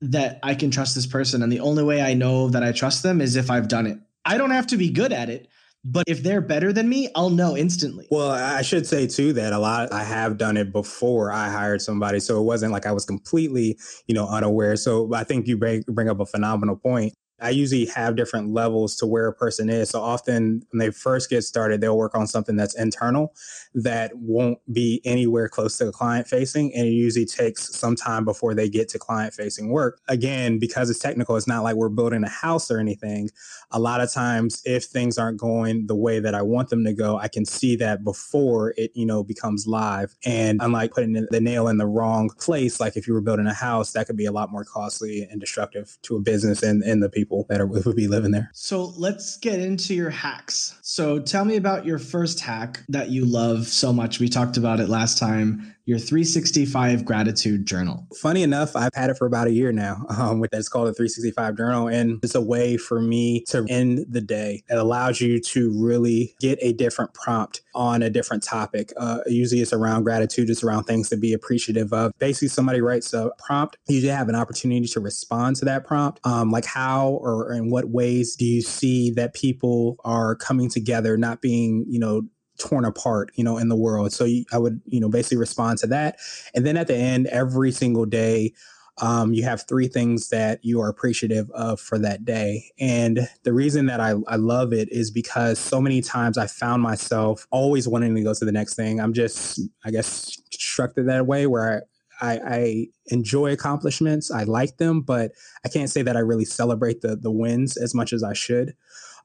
that 0.00 0.38
I 0.42 0.54
can 0.54 0.70
trust 0.70 0.94
this 0.94 1.06
person. 1.06 1.42
And 1.42 1.52
the 1.52 1.60
only 1.60 1.82
way 1.82 2.00
I 2.00 2.14
know 2.14 2.48
that 2.50 2.62
I 2.62 2.72
trust 2.72 3.02
them 3.02 3.20
is 3.20 3.36
if 3.36 3.50
I've 3.50 3.68
done 3.68 3.86
it. 3.86 3.98
I 4.24 4.38
don't 4.38 4.50
have 4.50 4.66
to 4.68 4.76
be 4.76 4.90
good 4.90 5.12
at 5.12 5.30
it, 5.30 5.48
but 5.84 6.04
if 6.06 6.22
they're 6.22 6.40
better 6.40 6.72
than 6.72 6.88
me, 6.88 7.08
I'll 7.14 7.30
know 7.30 7.56
instantly. 7.56 8.06
Well, 8.10 8.30
I 8.30 8.62
should 8.62 8.86
say 8.86 9.06
too 9.06 9.32
that 9.34 9.52
a 9.52 9.58
lot 9.58 9.92
I 9.92 10.04
have 10.04 10.36
done 10.36 10.56
it 10.56 10.72
before 10.72 11.32
I 11.32 11.48
hired 11.48 11.80
somebody, 11.80 12.20
so 12.20 12.38
it 12.38 12.44
wasn't 12.44 12.72
like 12.72 12.84
I 12.84 12.92
was 12.92 13.04
completely, 13.04 13.78
you 14.06 14.14
know, 14.14 14.28
unaware. 14.28 14.76
So 14.76 15.14
I 15.14 15.24
think 15.24 15.46
you 15.46 15.56
bring 15.56 15.84
bring 15.88 16.08
up 16.08 16.20
a 16.20 16.26
phenomenal 16.26 16.76
point. 16.76 17.14
I 17.40 17.50
usually 17.50 17.86
have 17.86 18.16
different 18.16 18.52
levels 18.52 18.96
to 18.96 19.06
where 19.06 19.26
a 19.26 19.32
person 19.32 19.68
is. 19.68 19.90
So 19.90 20.00
often 20.00 20.62
when 20.70 20.78
they 20.78 20.90
first 20.90 21.30
get 21.30 21.42
started, 21.42 21.80
they'll 21.80 21.96
work 21.96 22.14
on 22.14 22.26
something 22.26 22.56
that's 22.56 22.78
internal 22.78 23.34
that 23.74 24.12
won't 24.16 24.58
be 24.72 25.00
anywhere 25.04 25.48
close 25.48 25.76
to 25.78 25.92
client 25.92 26.26
facing. 26.26 26.74
And 26.74 26.86
it 26.86 26.92
usually 26.92 27.26
takes 27.26 27.76
some 27.76 27.94
time 27.94 28.24
before 28.24 28.54
they 28.54 28.68
get 28.68 28.88
to 28.90 28.98
client 28.98 29.34
facing 29.34 29.70
work. 29.70 30.00
Again, 30.08 30.58
because 30.58 30.90
it's 30.90 30.98
technical, 30.98 31.36
it's 31.36 31.46
not 31.46 31.62
like 31.62 31.76
we're 31.76 31.88
building 31.88 32.24
a 32.24 32.28
house 32.28 32.70
or 32.70 32.78
anything. 32.78 33.30
A 33.70 33.78
lot 33.78 34.00
of 34.00 34.12
times, 34.12 34.62
if 34.64 34.84
things 34.84 35.18
aren't 35.18 35.38
going 35.38 35.86
the 35.86 35.94
way 35.94 36.20
that 36.20 36.34
I 36.34 36.42
want 36.42 36.70
them 36.70 36.84
to 36.84 36.92
go, 36.92 37.18
I 37.18 37.28
can 37.28 37.44
see 37.44 37.76
that 37.76 38.02
before 38.02 38.74
it, 38.76 38.90
you 38.94 39.06
know, 39.06 39.22
becomes 39.22 39.66
live. 39.66 40.14
And 40.24 40.60
unlike 40.62 40.92
putting 40.92 41.26
the 41.30 41.40
nail 41.40 41.68
in 41.68 41.76
the 41.76 41.86
wrong 41.86 42.30
place, 42.38 42.80
like 42.80 42.96
if 42.96 43.06
you 43.06 43.14
were 43.14 43.20
building 43.20 43.46
a 43.46 43.54
house, 43.54 43.92
that 43.92 44.06
could 44.06 44.16
be 44.16 44.26
a 44.26 44.32
lot 44.32 44.50
more 44.50 44.64
costly 44.64 45.26
and 45.30 45.40
destructive 45.40 45.98
to 46.02 46.16
a 46.16 46.20
business 46.20 46.62
and, 46.62 46.82
and 46.82 47.02
the 47.02 47.08
people 47.08 47.27
that 47.48 47.60
are, 47.60 47.66
would 47.66 47.96
be 47.96 48.08
living 48.08 48.30
there. 48.30 48.50
So 48.52 48.92
let's 48.96 49.36
get 49.36 49.60
into 49.60 49.94
your 49.94 50.10
hacks. 50.10 50.78
So 50.82 51.18
tell 51.18 51.44
me 51.44 51.56
about 51.56 51.86
your 51.86 51.98
first 51.98 52.40
hack 52.40 52.82
that 52.88 53.10
you 53.10 53.24
love 53.24 53.66
so 53.66 53.92
much. 53.92 54.20
We 54.20 54.28
talked 54.28 54.56
about 54.56 54.80
it 54.80 54.88
last 54.88 55.18
time 55.18 55.74
your 55.88 55.98
365 55.98 57.02
gratitude 57.06 57.64
journal. 57.64 58.06
Funny 58.20 58.42
enough, 58.42 58.76
I've 58.76 58.94
had 58.94 59.08
it 59.08 59.16
for 59.16 59.26
about 59.26 59.46
a 59.46 59.52
year 59.52 59.72
now. 59.72 60.04
Um, 60.18 60.44
it's 60.52 60.68
called 60.68 60.88
a 60.88 60.92
365 60.92 61.56
journal, 61.56 61.86
and 61.86 62.18
it's 62.24 62.34
a 62.34 62.40
way 62.40 62.76
for 62.76 63.00
me 63.00 63.44
to 63.50 63.64
end 63.68 64.04
the 64.08 64.20
day. 64.20 64.64
It 64.68 64.76
allows 64.76 65.20
you 65.20 65.40
to 65.40 65.72
really 65.80 66.34
get 66.40 66.58
a 66.60 66.72
different 66.72 67.14
prompt 67.14 67.62
on 67.72 68.02
a 68.02 68.10
different 68.10 68.42
topic. 68.42 68.92
Uh, 68.96 69.20
usually, 69.26 69.60
it's 69.60 69.72
around 69.72 70.02
gratitude. 70.02 70.50
It's 70.50 70.64
around 70.64 70.84
things 70.84 71.08
to 71.10 71.16
be 71.16 71.32
appreciative 71.32 71.92
of. 71.92 72.12
Basically, 72.18 72.48
somebody 72.48 72.80
writes 72.80 73.14
a 73.14 73.30
prompt. 73.38 73.76
You 73.86 74.10
have 74.10 74.28
an 74.28 74.34
opportunity 74.34 74.88
to 74.88 75.00
respond 75.00 75.54
to 75.56 75.64
that 75.66 75.86
prompt, 75.86 76.18
um, 76.24 76.50
like 76.50 76.64
how 76.64 77.10
or 77.22 77.52
in 77.52 77.70
what 77.70 77.90
ways 77.90 78.34
do 78.34 78.44
you 78.44 78.60
see 78.60 79.12
that 79.12 79.34
people 79.34 79.98
are 80.04 80.34
coming 80.34 80.68
together, 80.68 81.16
not 81.16 81.40
being 81.40 81.84
you 81.88 82.00
know 82.00 82.22
torn 82.58 82.84
apart, 82.84 83.30
you 83.34 83.44
know, 83.44 83.58
in 83.58 83.68
the 83.68 83.76
world. 83.76 84.12
So 84.12 84.26
I 84.52 84.58
would, 84.58 84.80
you 84.86 85.00
know, 85.00 85.08
basically 85.08 85.38
respond 85.38 85.78
to 85.78 85.86
that. 85.88 86.18
And 86.54 86.66
then 86.66 86.76
at 86.76 86.86
the 86.86 86.96
end, 86.96 87.26
every 87.28 87.72
single 87.72 88.04
day, 88.04 88.52
um, 89.00 89.32
you 89.32 89.44
have 89.44 89.66
three 89.66 89.86
things 89.86 90.28
that 90.30 90.64
you 90.64 90.80
are 90.80 90.88
appreciative 90.88 91.48
of 91.52 91.80
for 91.80 91.98
that 92.00 92.24
day. 92.24 92.72
And 92.80 93.28
the 93.44 93.52
reason 93.52 93.86
that 93.86 94.00
I, 94.00 94.14
I 94.26 94.36
love 94.36 94.72
it 94.72 94.90
is 94.90 95.10
because 95.10 95.58
so 95.58 95.80
many 95.80 96.00
times 96.00 96.36
I 96.36 96.48
found 96.48 96.82
myself 96.82 97.46
always 97.50 97.86
wanting 97.86 98.14
to 98.16 98.22
go 98.22 98.34
to 98.34 98.44
the 98.44 98.52
next 98.52 98.74
thing. 98.74 99.00
I'm 99.00 99.12
just, 99.12 99.60
I 99.84 99.90
guess, 99.90 100.36
constructed 100.50 101.06
that 101.08 101.26
way 101.26 101.46
where 101.46 101.84
I, 102.20 102.32
I, 102.32 102.40
I 102.44 102.86
enjoy 103.06 103.52
accomplishments. 103.52 104.32
I 104.32 104.42
like 104.42 104.78
them, 104.78 105.02
but 105.02 105.30
I 105.64 105.68
can't 105.68 105.90
say 105.90 106.02
that 106.02 106.16
I 106.16 106.20
really 106.20 106.44
celebrate 106.44 107.00
the 107.00 107.14
the 107.14 107.30
wins 107.30 107.76
as 107.76 107.94
much 107.94 108.12
as 108.12 108.24
I 108.24 108.32
should. 108.32 108.74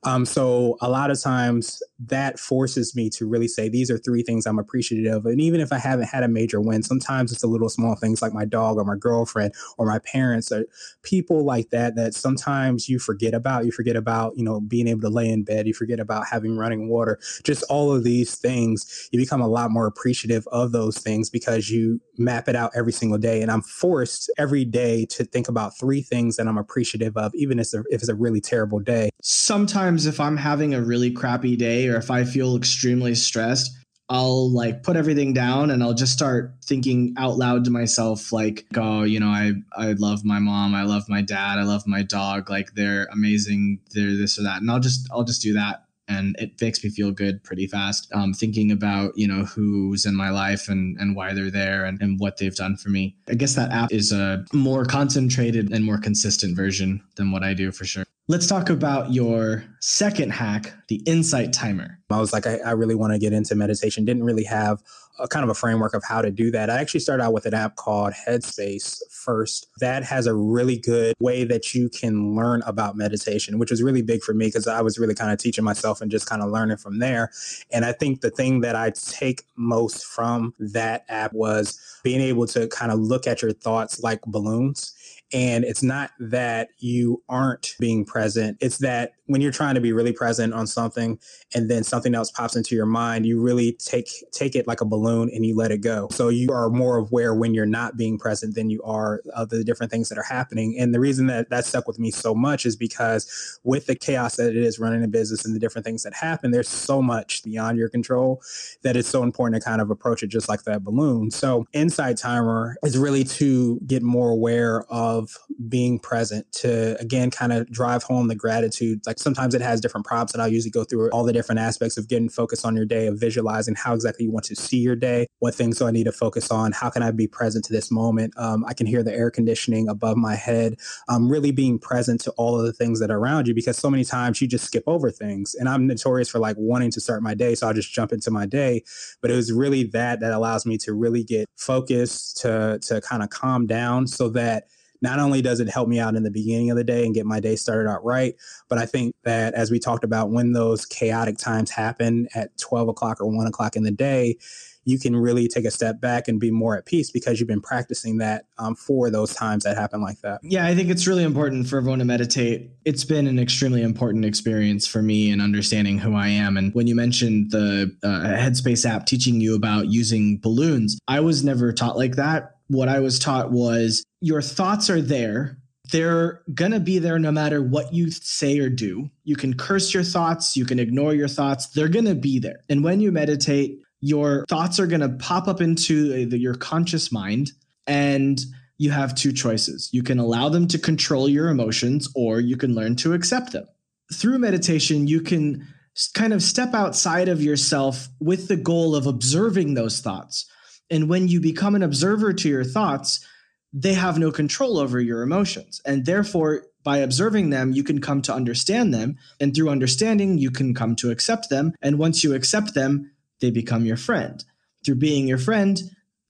Um, 0.05 0.25
so 0.25 0.77
a 0.81 0.89
lot 0.89 1.11
of 1.11 1.21
times 1.21 1.81
that 2.07 2.39
forces 2.39 2.95
me 2.95 3.09
to 3.09 3.27
really 3.27 3.47
say 3.47 3.69
these 3.69 3.89
are 3.91 3.97
three 3.97 4.23
things 4.23 4.45
I'm 4.45 4.59
appreciative 4.59 5.13
of. 5.13 5.25
And 5.25 5.41
even 5.41 5.61
if 5.61 5.71
I 5.71 5.77
haven't 5.77 6.07
had 6.07 6.23
a 6.23 6.27
major 6.27 6.61
win, 6.61 6.83
sometimes 6.83 7.31
it's 7.31 7.41
the 7.41 7.47
little 7.47 7.69
small 7.69 7.95
things 7.95 8.21
like 8.21 8.33
my 8.33 8.45
dog 8.45 8.77
or 8.77 8.83
my 8.83 8.95
girlfriend 8.95 9.53
or 9.77 9.85
my 9.85 9.99
parents 9.99 10.51
or 10.51 10.65
people 11.03 11.43
like 11.43 11.69
that 11.69 11.95
that 11.95 12.13
sometimes 12.13 12.89
you 12.89 12.99
forget 12.99 13.33
about. 13.33 13.65
You 13.65 13.71
forget 13.71 13.95
about, 13.95 14.37
you 14.37 14.43
know, 14.43 14.59
being 14.59 14.87
able 14.87 15.01
to 15.01 15.09
lay 15.09 15.29
in 15.29 15.43
bed, 15.43 15.67
you 15.67 15.73
forget 15.73 15.99
about 15.99 16.25
having 16.27 16.57
running 16.57 16.89
water, 16.89 17.19
just 17.43 17.63
all 17.69 17.91
of 17.91 18.03
these 18.03 18.35
things. 18.35 19.09
You 19.11 19.19
become 19.19 19.41
a 19.41 19.47
lot 19.47 19.71
more 19.71 19.87
appreciative 19.87 20.47
of 20.47 20.71
those 20.71 20.97
things 20.97 21.29
because 21.29 21.69
you 21.69 22.01
map 22.17 22.47
it 22.47 22.55
out 22.55 22.71
every 22.75 22.93
single 22.93 23.17
day. 23.17 23.41
And 23.41 23.51
I'm 23.51 23.61
forced 23.61 24.31
every 24.37 24.65
day 24.65 25.05
to 25.07 25.23
think 25.23 25.47
about 25.47 25.77
three 25.77 26.01
things 26.01 26.35
that 26.35 26.47
I'm 26.47 26.57
appreciative 26.57 27.17
of, 27.17 27.33
even 27.35 27.59
if 27.59 27.63
it's 27.63 27.73
a, 27.73 27.83
if 27.89 28.01
it's 28.01 28.09
a 28.09 28.15
really 28.15 28.41
terrible 28.41 28.79
day. 28.79 29.09
Sometimes 29.21 30.05
if 30.05 30.19
I'm 30.19 30.37
having 30.37 30.73
a 30.73 30.81
really 30.81 31.11
crappy 31.11 31.55
day 31.55 31.87
or 31.93 31.97
if 31.97 32.11
I 32.11 32.23
feel 32.23 32.57
extremely 32.57 33.15
stressed, 33.15 33.71
I'll 34.09 34.51
like 34.51 34.83
put 34.83 34.97
everything 34.97 35.33
down 35.33 35.71
and 35.71 35.81
I'll 35.81 35.93
just 35.93 36.13
start 36.13 36.55
thinking 36.65 37.15
out 37.17 37.37
loud 37.37 37.63
to 37.65 37.71
myself 37.71 38.33
like 38.33 38.65
oh 38.75 39.03
you 39.03 39.19
know 39.19 39.29
I 39.29 39.53
I 39.77 39.93
love 39.93 40.25
my 40.25 40.39
mom 40.39 40.75
I 40.75 40.83
love 40.83 41.07
my 41.07 41.21
dad 41.21 41.57
I 41.57 41.63
love 41.63 41.87
my 41.87 42.03
dog 42.03 42.49
like 42.49 42.73
they're 42.75 43.07
amazing 43.11 43.79
they're 43.91 44.15
this 44.15 44.37
or 44.37 44.43
that. 44.43 44.61
And 44.61 44.69
I'll 44.69 44.81
just 44.81 45.07
I'll 45.11 45.23
just 45.23 45.41
do 45.41 45.53
that 45.53 45.85
and 46.09 46.35
it 46.37 46.59
makes 46.61 46.83
me 46.83 46.89
feel 46.89 47.11
good 47.11 47.41
pretty 47.45 47.65
fast 47.65 48.11
um, 48.13 48.33
thinking 48.33 48.71
about 48.71 49.17
you 49.17 49.27
know 49.27 49.45
who's 49.45 50.05
in 50.05 50.15
my 50.15 50.29
life 50.29 50.67
and 50.67 50.97
and 50.99 51.15
why 51.15 51.33
they're 51.33 51.49
there 51.49 51.85
and, 51.85 52.01
and 52.01 52.19
what 52.19 52.37
they've 52.37 52.55
done 52.55 52.75
for 52.75 52.89
me. 52.89 53.15
I 53.29 53.35
guess 53.35 53.55
that 53.55 53.71
app 53.71 53.91
is 53.91 54.11
a 54.11 54.43
more 54.51 54.83
concentrated 54.83 55.71
and 55.71 55.85
more 55.85 55.97
consistent 55.97 56.57
version 56.57 57.01
than 57.15 57.31
what 57.31 57.43
i 57.43 57.53
do 57.53 57.71
for 57.71 57.85
sure 57.85 58.03
let's 58.27 58.47
talk 58.47 58.69
about 58.69 59.11
your 59.11 59.63
second 59.81 60.31
hack 60.31 60.73
the 60.87 61.01
insight 61.05 61.51
timer 61.51 61.99
i 62.09 62.19
was 62.19 62.31
like 62.31 62.47
i, 62.47 62.57
I 62.65 62.71
really 62.71 62.95
want 62.95 63.13
to 63.13 63.19
get 63.19 63.33
into 63.33 63.55
meditation 63.55 64.05
didn't 64.05 64.23
really 64.23 64.45
have 64.45 64.81
a 65.19 65.27
kind 65.27 65.43
of 65.43 65.49
a 65.49 65.53
framework 65.53 65.93
of 65.93 66.03
how 66.03 66.21
to 66.21 66.31
do 66.31 66.49
that. 66.51 66.69
I 66.69 66.79
actually 66.79 67.01
started 67.01 67.23
out 67.23 67.33
with 67.33 67.45
an 67.45 67.53
app 67.53 67.75
called 67.75 68.13
Headspace 68.13 68.99
first. 69.11 69.67
That 69.79 70.03
has 70.03 70.25
a 70.25 70.33
really 70.33 70.77
good 70.77 71.13
way 71.19 71.43
that 71.43 71.73
you 71.73 71.89
can 71.89 72.35
learn 72.35 72.63
about 72.65 72.95
meditation, 72.95 73.59
which 73.59 73.69
was 73.69 73.83
really 73.83 74.01
big 74.01 74.23
for 74.23 74.33
me 74.33 74.47
because 74.47 74.67
I 74.67 74.81
was 74.81 74.97
really 74.97 75.13
kind 75.13 75.31
of 75.31 75.37
teaching 75.37 75.63
myself 75.63 76.01
and 76.01 76.09
just 76.09 76.27
kind 76.27 76.41
of 76.41 76.49
learning 76.49 76.77
from 76.77 76.99
there. 76.99 77.31
And 77.71 77.85
I 77.85 77.91
think 77.91 78.21
the 78.21 78.31
thing 78.31 78.61
that 78.61 78.75
I 78.75 78.91
take 78.95 79.43
most 79.55 80.05
from 80.05 80.53
that 80.59 81.05
app 81.09 81.33
was 81.33 81.79
being 82.03 82.21
able 82.21 82.47
to 82.47 82.67
kind 82.67 82.91
of 82.91 82.99
look 82.99 83.27
at 83.27 83.41
your 83.41 83.53
thoughts 83.53 84.01
like 84.01 84.21
balloons 84.23 84.95
and 85.33 85.63
it's 85.63 85.83
not 85.83 86.11
that 86.19 86.69
you 86.79 87.23
aren't 87.27 87.75
being 87.79 88.05
present, 88.05 88.57
it's 88.61 88.77
that 88.79 89.13
when 89.27 89.41
you're 89.41 89.51
trying 89.51 89.75
to 89.75 89.81
be 89.81 89.93
really 89.93 90.11
present 90.11 90.53
on 90.53 90.67
something 90.67 91.17
and 91.55 91.69
then 91.69 91.83
something 91.83 92.13
else 92.13 92.29
pops 92.29 92.55
into 92.55 92.75
your 92.75 92.85
mind, 92.85 93.25
you 93.25 93.41
really 93.41 93.73
take 93.73 94.09
take 94.31 94.55
it 94.55 94.67
like 94.67 94.81
a 94.81 94.85
balloon 94.85 95.29
and 95.33 95.45
you 95.45 95.55
let 95.55 95.71
it 95.71 95.79
go. 95.79 96.07
So 96.11 96.29
you 96.29 96.51
are 96.51 96.69
more 96.69 96.97
aware 96.97 97.33
when 97.33 97.53
you're 97.53 97.65
not 97.65 97.95
being 97.95 98.17
present 98.17 98.55
than 98.55 98.69
you 98.69 98.81
are 98.83 99.21
of 99.33 99.49
the 99.49 99.63
different 99.63 99.91
things 99.91 100.09
that 100.09 100.17
are 100.17 100.23
happening. 100.23 100.77
And 100.77 100.93
the 100.93 100.99
reason 100.99 101.27
that 101.27 101.49
that 101.49 101.65
stuck 101.65 101.87
with 101.87 101.99
me 101.99 102.11
so 102.11 102.35
much 102.35 102.65
is 102.65 102.75
because 102.75 103.59
with 103.63 103.85
the 103.85 103.95
chaos 103.95 104.35
that 104.35 104.49
it 104.49 104.57
is 104.57 104.77
running 104.77 105.03
a 105.03 105.07
business 105.07 105.45
and 105.45 105.55
the 105.55 105.59
different 105.59 105.85
things 105.85 106.03
that 106.03 106.13
happen, 106.13 106.51
there's 106.51 106.69
so 106.69 107.01
much 107.01 107.43
beyond 107.43 107.77
your 107.77 107.89
control 107.89 108.41
that 108.83 108.97
it's 108.97 109.09
so 109.09 109.23
important 109.23 109.61
to 109.61 109.67
kind 109.67 109.81
of 109.81 109.89
approach 109.89 110.21
it 110.21 110.27
just 110.27 110.49
like 110.49 110.63
that 110.63 110.83
balloon. 110.83 111.31
So 111.31 111.65
Insight 111.73 112.17
Timer 112.17 112.75
is 112.83 112.97
really 112.97 113.23
to 113.23 113.79
get 113.87 114.03
more 114.03 114.29
aware 114.29 114.83
of 114.89 115.22
being 115.67 115.99
present 115.99 116.51
to 116.51 116.99
again 116.99 117.31
kind 117.31 117.53
of 117.53 117.69
drive 117.71 118.03
home 118.03 118.27
the 118.27 118.35
gratitude 118.35 118.99
like 119.05 119.19
sometimes 119.19 119.53
it 119.53 119.61
has 119.61 119.81
different 119.81 120.05
prompts 120.05 120.33
and 120.33 120.41
I'll 120.41 120.47
usually 120.47 120.71
go 120.71 120.83
through 120.83 121.09
all 121.11 121.23
the 121.23 121.33
different 121.33 121.59
aspects 121.59 121.97
of 121.97 122.07
getting 122.07 122.29
focused 122.29 122.65
on 122.65 122.75
your 122.75 122.85
day, 122.85 123.07
of 123.07 123.19
visualizing 123.19 123.75
how 123.75 123.93
exactly 123.93 124.25
you 124.25 124.31
want 124.31 124.45
to 124.45 124.55
see 124.55 124.77
your 124.77 124.95
day, 124.95 125.27
what 125.39 125.55
things 125.55 125.77
do 125.77 125.87
I 125.87 125.91
need 125.91 126.05
to 126.05 126.11
focus 126.11 126.51
on, 126.51 126.71
how 126.71 126.89
can 126.89 127.03
I 127.03 127.11
be 127.11 127.27
present 127.27 127.65
to 127.65 127.73
this 127.73 127.91
moment. 127.91 128.33
Um, 128.37 128.65
I 128.67 128.73
can 128.73 128.87
hear 128.87 129.03
the 129.03 129.13
air 129.13 129.29
conditioning 129.29 129.87
above 129.87 130.17
my 130.17 130.35
head, 130.35 130.77
um, 131.07 131.29
really 131.29 131.51
being 131.51 131.79
present 131.79 132.21
to 132.21 132.31
all 132.31 132.59
of 132.59 132.65
the 132.65 132.73
things 132.73 132.99
that 132.99 133.11
are 133.11 133.17
around 133.17 133.47
you 133.47 133.53
because 133.53 133.77
so 133.77 133.89
many 133.89 134.03
times 134.03 134.41
you 134.41 134.47
just 134.47 134.65
skip 134.65 134.83
over 134.87 135.11
things. 135.11 135.55
And 135.55 135.69
I'm 135.69 135.87
notorious 135.87 136.29
for 136.29 136.39
like 136.39 136.55
wanting 136.57 136.91
to 136.91 137.01
start 137.01 137.23
my 137.23 137.33
day, 137.33 137.55
so 137.55 137.67
I'll 137.67 137.73
just 137.73 137.93
jump 137.93 138.11
into 138.11 138.31
my 138.31 138.45
day. 138.45 138.83
But 139.21 139.31
it 139.31 139.35
was 139.35 139.51
really 139.51 139.83
that 139.85 140.19
that 140.19 140.33
allows 140.33 140.65
me 140.65 140.77
to 140.79 140.93
really 140.93 141.23
get 141.23 141.47
focused, 141.55 142.37
to 142.41 142.79
to 142.83 143.01
kind 143.01 143.23
of 143.23 143.29
calm 143.29 143.67
down 143.67 144.07
so 144.07 144.29
that 144.29 144.65
not 145.03 145.19
only 145.19 145.41
does 145.41 145.59
it 145.59 145.69
help 145.69 145.89
me 145.89 145.99
out 145.99 146.15
in 146.15 146.23
the 146.23 146.31
beginning 146.31 146.71
of 146.71 146.77
the 146.77 146.83
day 146.83 147.05
and 147.05 147.13
get 147.13 147.25
my 147.25 147.39
day 147.39 147.57
started 147.57 147.89
out 147.89 148.03
right, 148.03 148.35
but 148.69 148.79
I 148.79 148.85
think 148.85 149.13
that 149.23 149.53
as 149.53 149.69
we 149.69 149.77
talked 149.77 150.05
about, 150.05 150.31
when 150.31 150.53
those 150.53 150.85
chaotic 150.85 151.37
times 151.37 151.69
happen 151.69 152.27
at 152.33 152.57
12 152.57 152.87
o'clock 152.87 153.19
or 153.19 153.27
1 153.27 153.45
o'clock 153.45 153.75
in 153.75 153.83
the 153.83 153.91
day, 153.91 154.37
you 154.85 154.99
can 154.99 155.15
really 155.15 155.47
take 155.47 155.65
a 155.65 155.71
step 155.71 156.01
back 156.01 156.27
and 156.27 156.39
be 156.39 156.51
more 156.51 156.77
at 156.77 156.85
peace 156.85 157.11
because 157.11 157.39
you've 157.39 157.47
been 157.47 157.61
practicing 157.61 158.17
that 158.17 158.45
um, 158.57 158.75
for 158.75 159.09
those 159.09 159.33
times 159.33 159.63
that 159.63 159.77
happen 159.77 160.01
like 160.01 160.19
that. 160.21 160.39
Yeah, 160.43 160.65
I 160.65 160.75
think 160.75 160.89
it's 160.89 161.07
really 161.07 161.23
important 161.23 161.67
for 161.67 161.77
everyone 161.77 161.99
to 161.99 162.05
meditate. 162.05 162.71
It's 162.85 163.03
been 163.03 163.27
an 163.27 163.39
extremely 163.39 163.81
important 163.81 164.25
experience 164.25 164.87
for 164.87 165.01
me 165.01 165.31
in 165.31 165.39
understanding 165.39 165.99
who 165.99 166.15
I 166.15 166.27
am. 166.27 166.57
And 166.57 166.73
when 166.73 166.87
you 166.87 166.95
mentioned 166.95 167.51
the 167.51 167.95
uh, 168.03 168.07
Headspace 168.37 168.89
app 168.89 169.05
teaching 169.05 169.39
you 169.39 169.55
about 169.55 169.87
using 169.87 170.39
balloons, 170.39 170.97
I 171.07 171.21
was 171.21 171.43
never 171.43 171.71
taught 171.71 171.97
like 171.97 172.15
that 172.15 172.53
what 172.73 172.89
I 172.89 172.99
was 172.99 173.19
taught 173.19 173.51
was 173.51 174.03
your 174.21 174.41
thoughts 174.41 174.89
are 174.89 175.01
there. 175.01 175.57
They're 175.91 176.41
going 176.53 176.71
to 176.71 176.79
be 176.79 176.97
there 176.97 177.19
no 177.19 177.31
matter 177.31 177.61
what 177.61 177.93
you 177.93 178.09
say 178.09 178.59
or 178.59 178.69
do. 178.69 179.09
You 179.23 179.35
can 179.35 179.53
curse 179.53 179.93
your 179.93 180.03
thoughts, 180.03 180.57
you 180.57 180.65
can 180.65 180.79
ignore 180.79 181.13
your 181.13 181.27
thoughts, 181.27 181.67
they're 181.67 181.87
going 181.87 182.05
to 182.05 182.15
be 182.15 182.39
there. 182.39 182.61
And 182.69 182.83
when 182.83 182.99
you 182.99 183.11
meditate, 183.11 183.79
your 183.99 184.45
thoughts 184.49 184.79
are 184.79 184.87
going 184.87 185.01
to 185.01 185.09
pop 185.09 185.47
up 185.47 185.61
into 185.61 186.15
your 186.35 186.55
conscious 186.55 187.11
mind 187.11 187.51
and 187.85 188.39
you 188.77 188.91
have 188.91 189.15
two 189.15 189.31
choices. 189.31 189.89
You 189.93 190.03
can 190.03 190.19
allow 190.19 190.49
them 190.49 190.67
to 190.69 190.79
control 190.79 191.29
your 191.29 191.49
emotions 191.49 192.09
or 192.15 192.39
you 192.39 192.57
can 192.57 192.75
learn 192.75 192.95
to 192.97 193.13
accept 193.13 193.51
them. 193.51 193.65
Through 194.13 194.39
meditation, 194.39 195.07
you 195.07 195.21
can 195.21 195.67
kind 196.13 196.33
of 196.33 196.41
step 196.41 196.73
outside 196.73 197.29
of 197.29 197.41
yourself 197.41 198.09
with 198.19 198.47
the 198.47 198.57
goal 198.57 198.95
of 198.95 199.05
observing 199.05 199.75
those 199.75 200.01
thoughts. 200.01 200.49
And 200.89 201.09
when 201.09 201.27
you 201.27 201.39
become 201.39 201.75
an 201.75 201.83
observer 201.83 202.33
to 202.33 202.49
your 202.49 202.63
thoughts, 202.63 203.25
they 203.71 203.93
have 203.93 204.19
no 204.19 204.31
control 204.31 204.77
over 204.77 204.99
your 204.99 205.23
emotions. 205.23 205.81
And 205.85 206.05
therefore, 206.05 206.65
by 206.83 206.97
observing 206.97 207.49
them, 207.49 207.71
you 207.71 207.83
can 207.83 207.99
come 207.99 208.21
to 208.23 208.33
understand 208.33 208.93
them. 208.93 209.17
And 209.39 209.55
through 209.55 209.69
understanding, 209.69 210.37
you 210.37 210.51
can 210.51 210.73
come 210.73 210.95
to 210.97 211.11
accept 211.11 211.49
them. 211.49 211.73
And 211.81 211.97
once 211.97 212.23
you 212.23 212.33
accept 212.33 212.75
them, 212.75 213.11
they 213.41 213.49
become 213.49 213.85
your 213.85 213.97
friend. 213.97 214.43
Through 214.85 214.95
being 214.95 215.27
your 215.27 215.37
friend, 215.37 215.81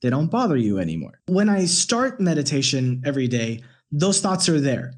they 0.02 0.10
don't 0.10 0.32
bother 0.32 0.58
you 0.58 0.80
anymore. 0.80 1.20
When 1.28 1.50
I 1.50 1.66
start 1.66 2.20
meditation 2.20 3.02
every 3.06 3.28
day, 3.28 3.64
those 3.92 4.22
thoughts 4.22 4.48
are 4.48 4.60
there. 4.60 4.94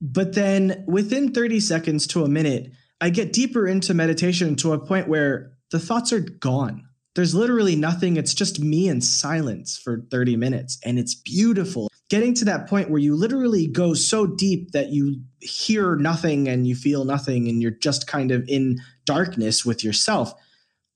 But 0.00 0.34
then 0.34 0.84
within 0.86 1.32
30 1.32 1.60
seconds 1.60 2.06
to 2.08 2.24
a 2.24 2.28
minute, 2.28 2.72
I 3.00 3.10
get 3.10 3.32
deeper 3.32 3.66
into 3.66 3.94
meditation 3.94 4.56
to 4.56 4.72
a 4.72 4.78
point 4.78 5.08
where 5.08 5.52
the 5.70 5.78
thoughts 5.78 6.12
are 6.12 6.20
gone. 6.20 6.86
There's 7.14 7.34
literally 7.34 7.76
nothing. 7.76 8.16
It's 8.16 8.34
just 8.34 8.60
me 8.60 8.88
in 8.88 9.00
silence 9.00 9.76
for 9.76 10.04
30 10.10 10.36
minutes. 10.36 10.78
And 10.84 10.98
it's 10.98 11.14
beautiful. 11.14 11.88
Getting 12.08 12.34
to 12.34 12.44
that 12.46 12.68
point 12.68 12.90
where 12.90 13.00
you 13.00 13.16
literally 13.16 13.66
go 13.66 13.94
so 13.94 14.26
deep 14.26 14.72
that 14.72 14.90
you 14.90 15.20
hear 15.40 15.96
nothing 15.96 16.48
and 16.48 16.66
you 16.66 16.74
feel 16.74 17.04
nothing 17.04 17.48
and 17.48 17.60
you're 17.62 17.70
just 17.70 18.06
kind 18.06 18.30
of 18.30 18.48
in 18.48 18.78
darkness 19.04 19.64
with 19.64 19.82
yourself 19.82 20.34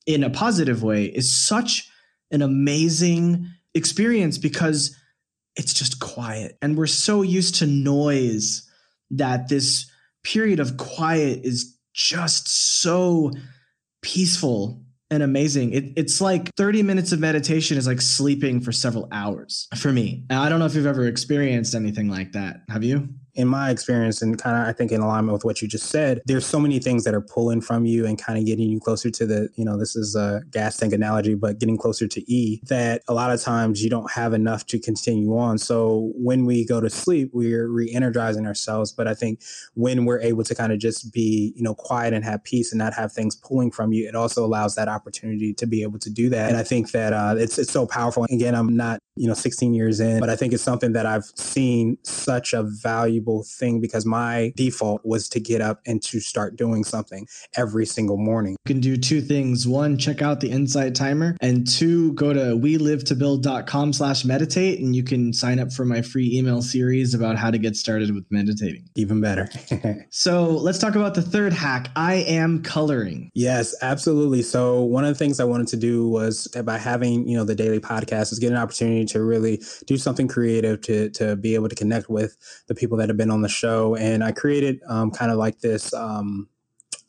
in 0.07 0.23
a 0.23 0.31
positive 0.31 0.83
way 0.83 1.05
is 1.05 1.35
such 1.35 1.91
an 2.31 2.43
amazing 2.43 3.49
experience 3.75 4.39
because 4.39 4.97
it's 5.57 5.73
just 5.73 6.01
quiet. 6.01 6.59
And 6.61 6.77
we're 6.77 6.87
so 6.87 7.23
used 7.23 7.57
to 7.57 7.67
noise 7.67 8.69
that 9.11 9.49
this 9.49 9.91
period 10.23 10.61
of 10.61 10.77
quiet 10.77 11.41
is 11.45 11.77
just 11.93 12.49
so 12.49 13.33
peaceful 14.03 14.84
and 15.11 15.23
amazing. 15.23 15.73
It, 15.73 15.93
it's 15.97 16.21
like 16.21 16.51
30 16.57 16.83
minutes 16.83 17.13
of 17.13 17.21
meditation 17.21 17.77
is 17.77 17.87
like 17.87 18.01
sleeping 18.01 18.61
for 18.61 18.73
several 18.73 19.09
hours 19.13 19.69
for 19.77 19.93
me. 19.93 20.25
I 20.31 20.49
don't 20.49 20.59
know 20.59 20.67
if 20.67 20.75
you've 20.75 20.87
ever 20.87 21.07
experienced 21.07 21.75
anything 21.75 22.09
like 22.09 22.33
that. 22.33 22.63
Have 22.69 22.85
you? 22.85 23.09
In 23.37 23.49
my 23.49 23.71
experience 23.71 24.23
and 24.23 24.39
kind 24.41 24.57
of 24.57 24.69
i 24.69 24.73
think 24.73 24.93
in 24.93 25.01
alignment 25.01 25.33
with 25.33 25.45
what 25.45 25.61
you 25.61 25.69
just 25.69 25.87
said 25.87 26.21
there's 26.27 26.47
so 26.47 26.59
many 26.61 26.79
things 26.79 27.05
that 27.05 27.15
are 27.15 27.21
pulling 27.21 27.61
from 27.61 27.85
you 27.85 28.07
and 28.07 28.21
kind 28.21 28.39
of 28.39 28.47
getting 28.47 28.69
you 28.69 28.79
closer 28.81 29.11
to 29.11 29.27
the 29.27 29.49
you 29.57 29.65
know 29.65 29.77
this 29.77 29.97
is 29.97 30.15
a 30.15 30.43
gas 30.51 30.77
tank 30.77 30.93
analogy 30.93 31.35
but 31.35 31.59
getting 31.59 31.77
closer 31.77 32.07
to 32.07 32.21
e 32.31 32.61
that 32.65 33.03
a 33.09 33.15
lot 33.15 33.33
of 33.33 33.43
times 33.43 33.83
you 33.83 33.91
don't 33.91 34.11
have 34.11 34.33
enough 34.33 34.67
to 34.67 34.79
continue 34.79 35.37
on. 35.37 35.59
So 35.59 36.13
when 36.15 36.45
we 36.45 36.65
go 36.65 36.81
to 36.81 36.91
sleep 36.91 37.31
we're 37.33 37.69
re-energizing 37.69 38.47
ourselves 38.47 38.93
but 38.93 39.09
i 39.09 39.15
think 39.15 39.41
when 39.75 40.05
we're 40.05 40.21
able 40.21 40.45
to 40.45 40.55
kind 40.55 40.73
of 40.73 40.79
just 40.79 41.13
be 41.13 41.53
you 41.57 41.63
know 41.63 41.75
quiet 41.75 42.13
and 42.15 42.25
have 42.25 42.43
peace 42.45 42.73
and 42.73 42.79
not 42.79 42.95
have 42.95 43.13
things 43.13 43.37
pulling 43.37 43.71
from 43.71 43.93
you 43.93 44.07
it 44.07 44.15
also 44.15 44.45
allows 44.45 44.75
that 44.75 44.89
opportunity 44.89 45.53
to 45.55 45.67
be 45.67 45.83
able 45.83 45.99
to 45.99 46.11
do 46.11 46.29
that. 46.29 46.49
And 46.49 46.57
i 46.57 46.63
think 46.63 46.93
that 46.93 47.13
uh, 47.13 47.35
it's 47.37 47.59
it's 47.59 47.73
so 47.73 47.87
powerful. 47.87 48.25
Again 48.25 48.55
i'm 48.55 48.77
not 48.77 49.01
you 49.17 49.29
know 49.29 49.35
16 49.35 49.75
years 49.75 50.01
in 50.01 50.19
but 50.21 50.29
i 50.29 50.37
think 50.37 50.53
it's 50.53 50.63
something 50.63 50.93
that 50.93 51.07
i've 51.07 51.25
seen 51.37 51.97
such 52.03 52.53
a 52.53 52.63
valuable 53.25 53.43
thing 53.45 53.81
because 53.81 54.05
my 54.05 54.53
default 54.57 55.05
was 55.05 55.29
to 55.31 55.41
get 55.41 55.61
up 55.61 55.81
and 55.87 56.03
to 56.03 56.21
start 56.21 56.57
doing 56.57 56.85
something 56.85 57.27
every 57.57 57.87
single 57.87 58.17
morning. 58.17 58.53
You 58.67 58.75
can 58.75 58.81
do 58.81 58.97
two 58.97 59.21
things. 59.21 59.67
One 59.67 59.97
check 59.99 60.23
out 60.23 60.41
the 60.41 60.51
insight 60.51 60.95
timer 60.95 61.37
and 61.41 61.67
two 61.67 62.13
go 62.15 62.33
to 62.33 62.57
we 62.57 62.77
live 62.79 63.05
to 63.05 63.15
build.com 63.15 63.93
slash 63.93 64.25
meditate 64.25 64.81
and 64.81 64.95
you 64.95 65.03
can 65.03 65.33
sign 65.33 65.59
up 65.59 65.73
for 65.73 65.85
my 65.85 66.03
free 66.03 66.31
email 66.37 66.63
series 66.63 67.15
about 67.15 67.37
how 67.37 67.51
to 67.51 67.59
get 67.59 67.77
started 67.77 68.15
with 68.15 68.25
meditating. 68.31 68.89
Even 68.97 69.21
better. 69.21 69.49
So 70.11 70.51
let's 70.51 70.79
talk 70.79 70.95
about 70.95 71.15
the 71.15 71.23
third 71.23 71.53
hack 71.53 71.91
i 71.97 72.15
am 72.15 72.63
coloring. 72.63 73.31
Yes 73.35 73.75
absolutely. 73.83 74.43
So 74.43 74.83
one 74.83 75.05
of 75.05 75.09
the 75.09 75.19
things 75.19 75.41
i 75.41 75.45
wanted 75.45 75.69
to 75.69 75.77
do 75.77 76.09
was 76.09 76.49
uh, 76.57 76.63
by 76.63 76.79
having 76.79 77.27
you 77.27 77.37
know 77.37 77.45
the 77.45 77.55
daily 77.55 77.81
podcast 77.81 78.33
is 78.33 78.39
get 78.39 78.53
an 78.53 78.59
opportunity 78.59 79.05
to 79.07 79.23
really 79.23 79.63
do 79.87 79.97
something 79.97 80.29
creative 80.29 80.81
to 80.83 81.11
to 81.11 81.37
be 81.37 81.55
able 81.55 81.69
to 81.69 81.75
connect 81.75 82.09
with 82.09 82.37
the 82.69 82.75
people 82.75 82.99
that 82.99 83.11
have 83.15 83.19
been 83.19 83.31
on 83.31 83.43
the 83.43 83.49
show. 83.49 83.95
And 83.97 84.23
I 84.23 84.33
created 84.33 84.81
um, 84.89 85.11
kind 85.11 85.31
of 85.31 85.39
like 85.39 85.61
this 85.61 85.93
um, 85.95 86.49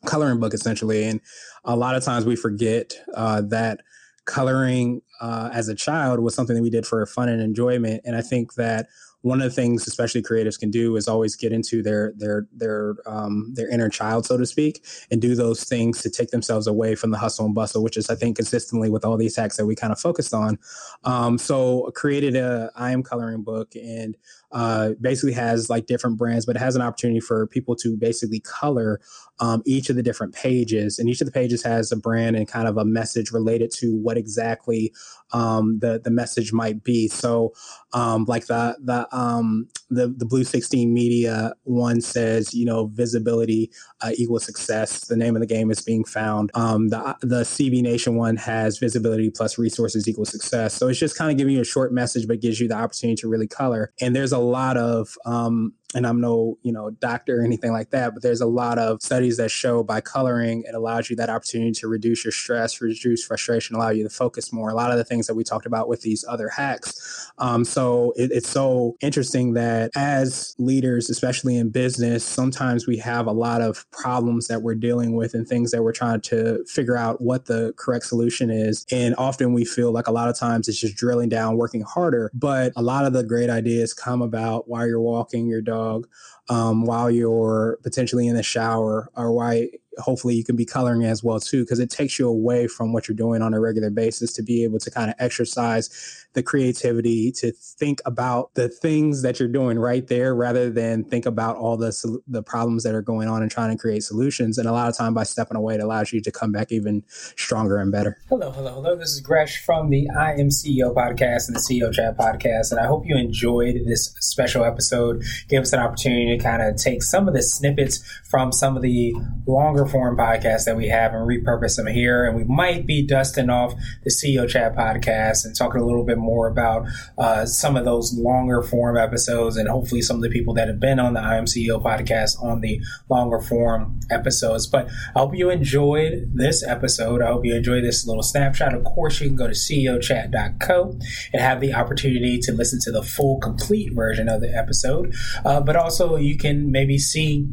coloring 0.06 0.40
book 0.40 0.54
essentially. 0.54 1.04
And 1.04 1.20
a 1.64 1.76
lot 1.76 1.94
of 1.94 2.04
times 2.04 2.24
we 2.24 2.36
forget 2.36 2.94
uh, 3.14 3.42
that 3.48 3.80
coloring 4.24 5.02
uh, 5.20 5.50
as 5.52 5.68
a 5.68 5.74
child 5.74 6.20
was 6.20 6.34
something 6.34 6.56
that 6.56 6.62
we 6.62 6.70
did 6.70 6.86
for 6.86 7.04
fun 7.06 7.28
and 7.28 7.40
enjoyment. 7.40 8.02
And 8.04 8.16
I 8.16 8.22
think 8.22 8.54
that 8.54 8.86
one 9.26 9.42
of 9.42 9.48
the 9.48 9.54
things 9.54 9.88
especially 9.88 10.22
creatives 10.22 10.58
can 10.58 10.70
do 10.70 10.94
is 10.94 11.08
always 11.08 11.34
get 11.34 11.52
into 11.52 11.82
their 11.82 12.12
their 12.16 12.46
their 12.52 12.94
um, 13.06 13.52
their 13.54 13.68
inner 13.68 13.88
child 13.88 14.24
so 14.24 14.36
to 14.36 14.46
speak 14.46 14.84
and 15.10 15.20
do 15.20 15.34
those 15.34 15.64
things 15.64 16.00
to 16.00 16.08
take 16.08 16.30
themselves 16.30 16.68
away 16.68 16.94
from 16.94 17.10
the 17.10 17.18
hustle 17.18 17.44
and 17.44 17.54
bustle 17.54 17.82
which 17.82 17.96
is 17.96 18.08
i 18.08 18.14
think 18.14 18.36
consistently 18.36 18.88
with 18.88 19.04
all 19.04 19.16
these 19.16 19.34
hacks 19.34 19.56
that 19.56 19.66
we 19.66 19.74
kind 19.74 19.92
of 19.92 19.98
focused 19.98 20.32
on 20.32 20.56
um, 21.04 21.38
so 21.38 21.90
created 21.96 22.36
a 22.36 22.70
i 22.76 22.92
am 22.92 23.02
coloring 23.02 23.42
book 23.42 23.74
and 23.74 24.16
uh, 24.56 24.94
basically 25.02 25.34
has 25.34 25.68
like 25.68 25.84
different 25.84 26.16
brands, 26.16 26.46
but 26.46 26.56
it 26.56 26.60
has 26.60 26.74
an 26.74 26.80
opportunity 26.80 27.20
for 27.20 27.46
people 27.46 27.76
to 27.76 27.94
basically 27.94 28.40
color 28.40 28.98
um, 29.38 29.62
each 29.66 29.90
of 29.90 29.96
the 29.96 30.02
different 30.02 30.34
pages, 30.34 30.98
and 30.98 31.10
each 31.10 31.20
of 31.20 31.26
the 31.26 31.32
pages 31.32 31.62
has 31.62 31.92
a 31.92 31.96
brand 31.96 32.36
and 32.36 32.48
kind 32.48 32.66
of 32.66 32.78
a 32.78 32.84
message 32.84 33.32
related 33.32 33.70
to 33.70 33.94
what 33.94 34.16
exactly 34.16 34.94
um, 35.32 35.78
the 35.80 36.00
the 36.02 36.10
message 36.10 36.54
might 36.54 36.82
be. 36.82 37.06
So, 37.06 37.52
um, 37.92 38.24
like 38.24 38.46
the 38.46 38.78
the 38.82 39.06
um, 39.14 39.68
the 39.90 40.08
the 40.08 40.24
Blue 40.24 40.42
Sixteen 40.42 40.94
Media 40.94 41.52
one 41.64 42.00
says, 42.00 42.54
you 42.54 42.64
know, 42.64 42.86
visibility 42.86 43.70
uh, 44.00 44.12
equals 44.16 44.44
success. 44.44 45.06
The 45.06 45.16
name 45.16 45.36
of 45.36 45.40
the 45.40 45.46
game 45.46 45.70
is 45.70 45.82
being 45.82 46.04
found. 46.04 46.50
Um, 46.54 46.88
the 46.88 47.14
the 47.20 47.42
CB 47.42 47.82
Nation 47.82 48.16
one 48.16 48.36
has 48.36 48.78
visibility 48.78 49.28
plus 49.28 49.58
resources 49.58 50.08
equals 50.08 50.30
success. 50.30 50.72
So 50.72 50.88
it's 50.88 50.98
just 50.98 51.18
kind 51.18 51.30
of 51.30 51.36
giving 51.36 51.52
you 51.54 51.60
a 51.60 51.64
short 51.64 51.92
message, 51.92 52.26
but 52.26 52.40
gives 52.40 52.58
you 52.58 52.68
the 52.68 52.76
opportunity 52.76 53.20
to 53.20 53.28
really 53.28 53.48
color. 53.48 53.92
And 54.00 54.16
there's 54.16 54.32
a 54.32 54.45
lot 54.46 54.76
of 54.76 55.16
um, 55.24 55.74
and 55.94 56.06
I'm 56.06 56.20
no, 56.20 56.58
you 56.62 56.72
know, 56.72 56.90
doctor 56.90 57.40
or 57.40 57.44
anything 57.44 57.72
like 57.72 57.90
that, 57.90 58.12
but 58.12 58.22
there's 58.22 58.40
a 58.40 58.46
lot 58.46 58.78
of 58.78 59.00
studies 59.02 59.36
that 59.36 59.50
show 59.50 59.84
by 59.84 60.00
coloring, 60.00 60.64
it 60.66 60.74
allows 60.74 61.08
you 61.08 61.16
that 61.16 61.30
opportunity 61.30 61.72
to 61.72 61.88
reduce 61.88 62.24
your 62.24 62.32
stress, 62.32 62.80
reduce 62.80 63.24
frustration, 63.24 63.76
allow 63.76 63.90
you 63.90 64.02
to 64.02 64.10
focus 64.10 64.52
more. 64.52 64.68
A 64.68 64.74
lot 64.74 64.90
of 64.90 64.98
the 64.98 65.04
things 65.04 65.26
that 65.28 65.34
we 65.34 65.44
talked 65.44 65.66
about 65.66 65.88
with 65.88 66.02
these 66.02 66.24
other 66.28 66.48
hacks. 66.48 67.30
Um, 67.38 67.64
so 67.64 68.12
it, 68.16 68.32
it's 68.32 68.48
so 68.48 68.96
interesting 69.00 69.52
that 69.54 69.92
as 69.94 70.56
leaders, 70.58 71.08
especially 71.08 71.56
in 71.56 71.70
business, 71.70 72.24
sometimes 72.24 72.86
we 72.86 72.96
have 72.98 73.26
a 73.26 73.32
lot 73.32 73.60
of 73.62 73.88
problems 73.92 74.48
that 74.48 74.62
we're 74.62 74.74
dealing 74.74 75.14
with 75.14 75.34
and 75.34 75.46
things 75.46 75.70
that 75.70 75.82
we're 75.82 75.92
trying 75.92 76.20
to 76.22 76.64
figure 76.66 76.96
out 76.96 77.20
what 77.20 77.46
the 77.46 77.72
correct 77.76 78.06
solution 78.06 78.50
is. 78.50 78.84
And 78.90 79.14
often 79.16 79.52
we 79.52 79.64
feel 79.64 79.92
like 79.92 80.08
a 80.08 80.12
lot 80.12 80.28
of 80.28 80.36
times 80.36 80.66
it's 80.68 80.80
just 80.80 80.96
drilling 80.96 81.28
down, 81.28 81.56
working 81.56 81.82
harder. 81.82 82.30
But 82.34 82.72
a 82.74 82.82
lot 82.82 83.06
of 83.06 83.12
the 83.12 83.22
great 83.22 83.50
ideas 83.50 83.94
come 83.94 84.20
about 84.20 84.68
while 84.68 84.86
you're 84.86 85.00
walking 85.00 85.46
your 85.46 85.62
dog 85.62 85.75
dog 85.76 86.08
um, 86.48 86.84
while 86.84 87.10
you're 87.10 87.78
potentially 87.82 88.26
in 88.26 88.36
the 88.36 88.42
shower 88.42 89.10
or 89.16 89.32
while 89.32 89.62
hopefully 89.98 90.34
you 90.34 90.44
can 90.44 90.56
be 90.56 90.64
coloring 90.64 91.04
as 91.04 91.22
well 91.22 91.40
too 91.40 91.62
because 91.62 91.78
it 91.78 91.90
takes 91.90 92.18
you 92.18 92.28
away 92.28 92.66
from 92.66 92.92
what 92.92 93.08
you're 93.08 93.16
doing 93.16 93.42
on 93.42 93.54
a 93.54 93.60
regular 93.60 93.90
basis 93.90 94.32
to 94.32 94.42
be 94.42 94.64
able 94.64 94.78
to 94.78 94.90
kind 94.90 95.10
of 95.10 95.16
exercise 95.18 96.26
the 96.36 96.42
creativity 96.42 97.32
to 97.32 97.50
think 97.50 98.00
about 98.04 98.54
the 98.54 98.68
things 98.68 99.22
that 99.22 99.40
you're 99.40 99.48
doing 99.48 99.78
right 99.78 100.06
there 100.06 100.34
rather 100.34 100.70
than 100.70 101.02
think 101.02 101.24
about 101.24 101.56
all 101.56 101.78
the 101.78 102.20
the 102.28 102.42
problems 102.42 102.82
that 102.84 102.94
are 102.94 103.00
going 103.00 103.26
on 103.26 103.40
and 103.40 103.50
trying 103.50 103.70
to 103.70 103.80
create 103.80 104.04
solutions. 104.04 104.58
And 104.58 104.68
a 104.68 104.72
lot 104.72 104.88
of 104.88 104.96
time 104.96 105.14
by 105.14 105.22
stepping 105.24 105.56
away 105.56 105.74
it 105.74 105.80
allows 105.80 106.12
you 106.12 106.20
to 106.20 106.30
come 106.30 106.52
back 106.52 106.70
even 106.70 107.02
stronger 107.08 107.78
and 107.78 107.90
better. 107.90 108.18
Hello 108.28 108.50
hello 108.50 108.74
hello. 108.74 108.96
This 108.96 109.12
is 109.12 109.20
gresh 109.20 109.64
from 109.64 109.88
the 109.88 110.06
i 110.10 110.32
am 110.32 110.48
ceo 110.48 110.94
podcast 110.94 111.48
and 111.48 111.56
the 111.56 111.60
ceo 111.60 111.90
chat 111.90 112.18
podcast 112.18 112.70
and 112.70 112.80
i 112.80 112.86
hope 112.86 113.04
you 113.06 113.16
enjoyed 113.16 113.76
this 113.86 114.14
special 114.20 114.62
episode. 114.62 115.22
Give 115.48 115.62
us 115.62 115.72
an 115.72 115.80
opportunity 115.80 116.36
to 116.36 116.42
kind 116.42 116.60
of 116.60 116.76
take 116.76 117.02
some 117.02 117.28
of 117.28 117.34
the 117.34 117.42
snippets 117.42 118.04
from 118.28 118.52
some 118.52 118.76
of 118.76 118.82
the 118.82 119.14
longer 119.46 119.85
form 119.88 120.16
podcasts 120.16 120.64
that 120.64 120.76
we 120.76 120.88
have 120.88 121.12
and 121.12 121.26
repurpose 121.26 121.76
them 121.76 121.86
here. 121.86 122.24
And 122.24 122.36
we 122.36 122.44
might 122.44 122.86
be 122.86 123.06
dusting 123.06 123.50
off 123.50 123.74
the 124.04 124.10
CEO 124.10 124.48
Chat 124.48 124.74
podcast 124.74 125.44
and 125.44 125.54
talking 125.54 125.80
a 125.80 125.86
little 125.86 126.04
bit 126.04 126.18
more 126.18 126.48
about 126.48 126.86
uh, 127.18 127.46
some 127.46 127.76
of 127.76 127.84
those 127.84 128.14
longer 128.14 128.62
form 128.62 128.96
episodes 128.96 129.56
and 129.56 129.68
hopefully 129.68 130.02
some 130.02 130.16
of 130.16 130.22
the 130.22 130.30
people 130.30 130.54
that 130.54 130.68
have 130.68 130.80
been 130.80 130.98
on 130.98 131.14
the 131.14 131.20
I 131.20 131.36
Am 131.36 131.44
CEO 131.44 131.82
podcast 131.82 132.42
on 132.42 132.60
the 132.60 132.80
longer 133.08 133.40
form 133.40 134.00
episodes. 134.10 134.66
But 134.66 134.88
I 135.14 135.20
hope 135.20 135.34
you 135.34 135.50
enjoyed 135.50 136.30
this 136.34 136.62
episode. 136.62 137.22
I 137.22 137.28
hope 137.28 137.44
you 137.44 137.54
enjoyed 137.54 137.84
this 137.84 138.06
little 138.06 138.22
snapshot. 138.22 138.74
Of 138.74 138.84
course, 138.84 139.20
you 139.20 139.28
can 139.28 139.36
go 139.36 139.46
to 139.46 139.52
ceochat.co 139.52 140.98
and 141.32 141.42
have 141.42 141.60
the 141.60 141.74
opportunity 141.74 142.38
to 142.38 142.52
listen 142.52 142.80
to 142.80 142.92
the 142.92 143.02
full, 143.02 143.38
complete 143.38 143.92
version 143.92 144.28
of 144.28 144.40
the 144.40 144.54
episode. 144.54 145.14
Uh, 145.44 145.60
but 145.60 145.76
also, 145.76 146.16
you 146.16 146.36
can 146.36 146.70
maybe 146.70 146.98
see 146.98 147.48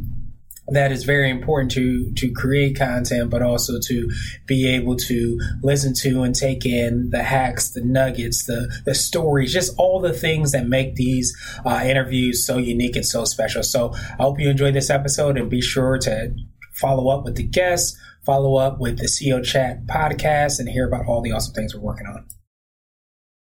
that 0.69 0.91
is 0.91 1.03
very 1.03 1.29
important 1.29 1.71
to 1.71 2.11
to 2.13 2.31
create 2.31 2.77
content 2.77 3.29
but 3.29 3.41
also 3.41 3.79
to 3.81 4.09
be 4.45 4.67
able 4.67 4.95
to 4.95 5.39
listen 5.61 5.93
to 5.93 6.23
and 6.23 6.35
take 6.35 6.65
in 6.65 7.09
the 7.09 7.21
hacks 7.21 7.71
the 7.71 7.83
nuggets 7.83 8.45
the 8.45 8.73
the 8.85 8.95
stories 8.95 9.51
just 9.51 9.73
all 9.77 9.99
the 9.99 10.13
things 10.13 10.51
that 10.53 10.67
make 10.67 10.95
these 10.95 11.35
uh, 11.65 11.81
interviews 11.83 12.45
so 12.45 12.57
unique 12.57 12.95
and 12.95 13.05
so 13.05 13.25
special. 13.25 13.63
So 13.63 13.93
i 14.17 14.23
hope 14.23 14.39
you 14.39 14.49
enjoyed 14.49 14.73
this 14.73 14.89
episode 14.89 15.37
and 15.37 15.49
be 15.49 15.61
sure 15.61 15.97
to 15.99 16.33
follow 16.73 17.09
up 17.09 17.25
with 17.25 17.35
the 17.35 17.43
guests 17.43 17.97
follow 18.25 18.55
up 18.55 18.79
with 18.79 18.97
the 18.97 19.05
ceo 19.05 19.43
chat 19.43 19.85
podcast 19.85 20.59
and 20.59 20.69
hear 20.69 20.87
about 20.87 21.05
all 21.05 21.21
the 21.21 21.31
awesome 21.31 21.53
things 21.53 21.75
we're 21.75 21.81
working 21.81 22.07
on 22.07 22.25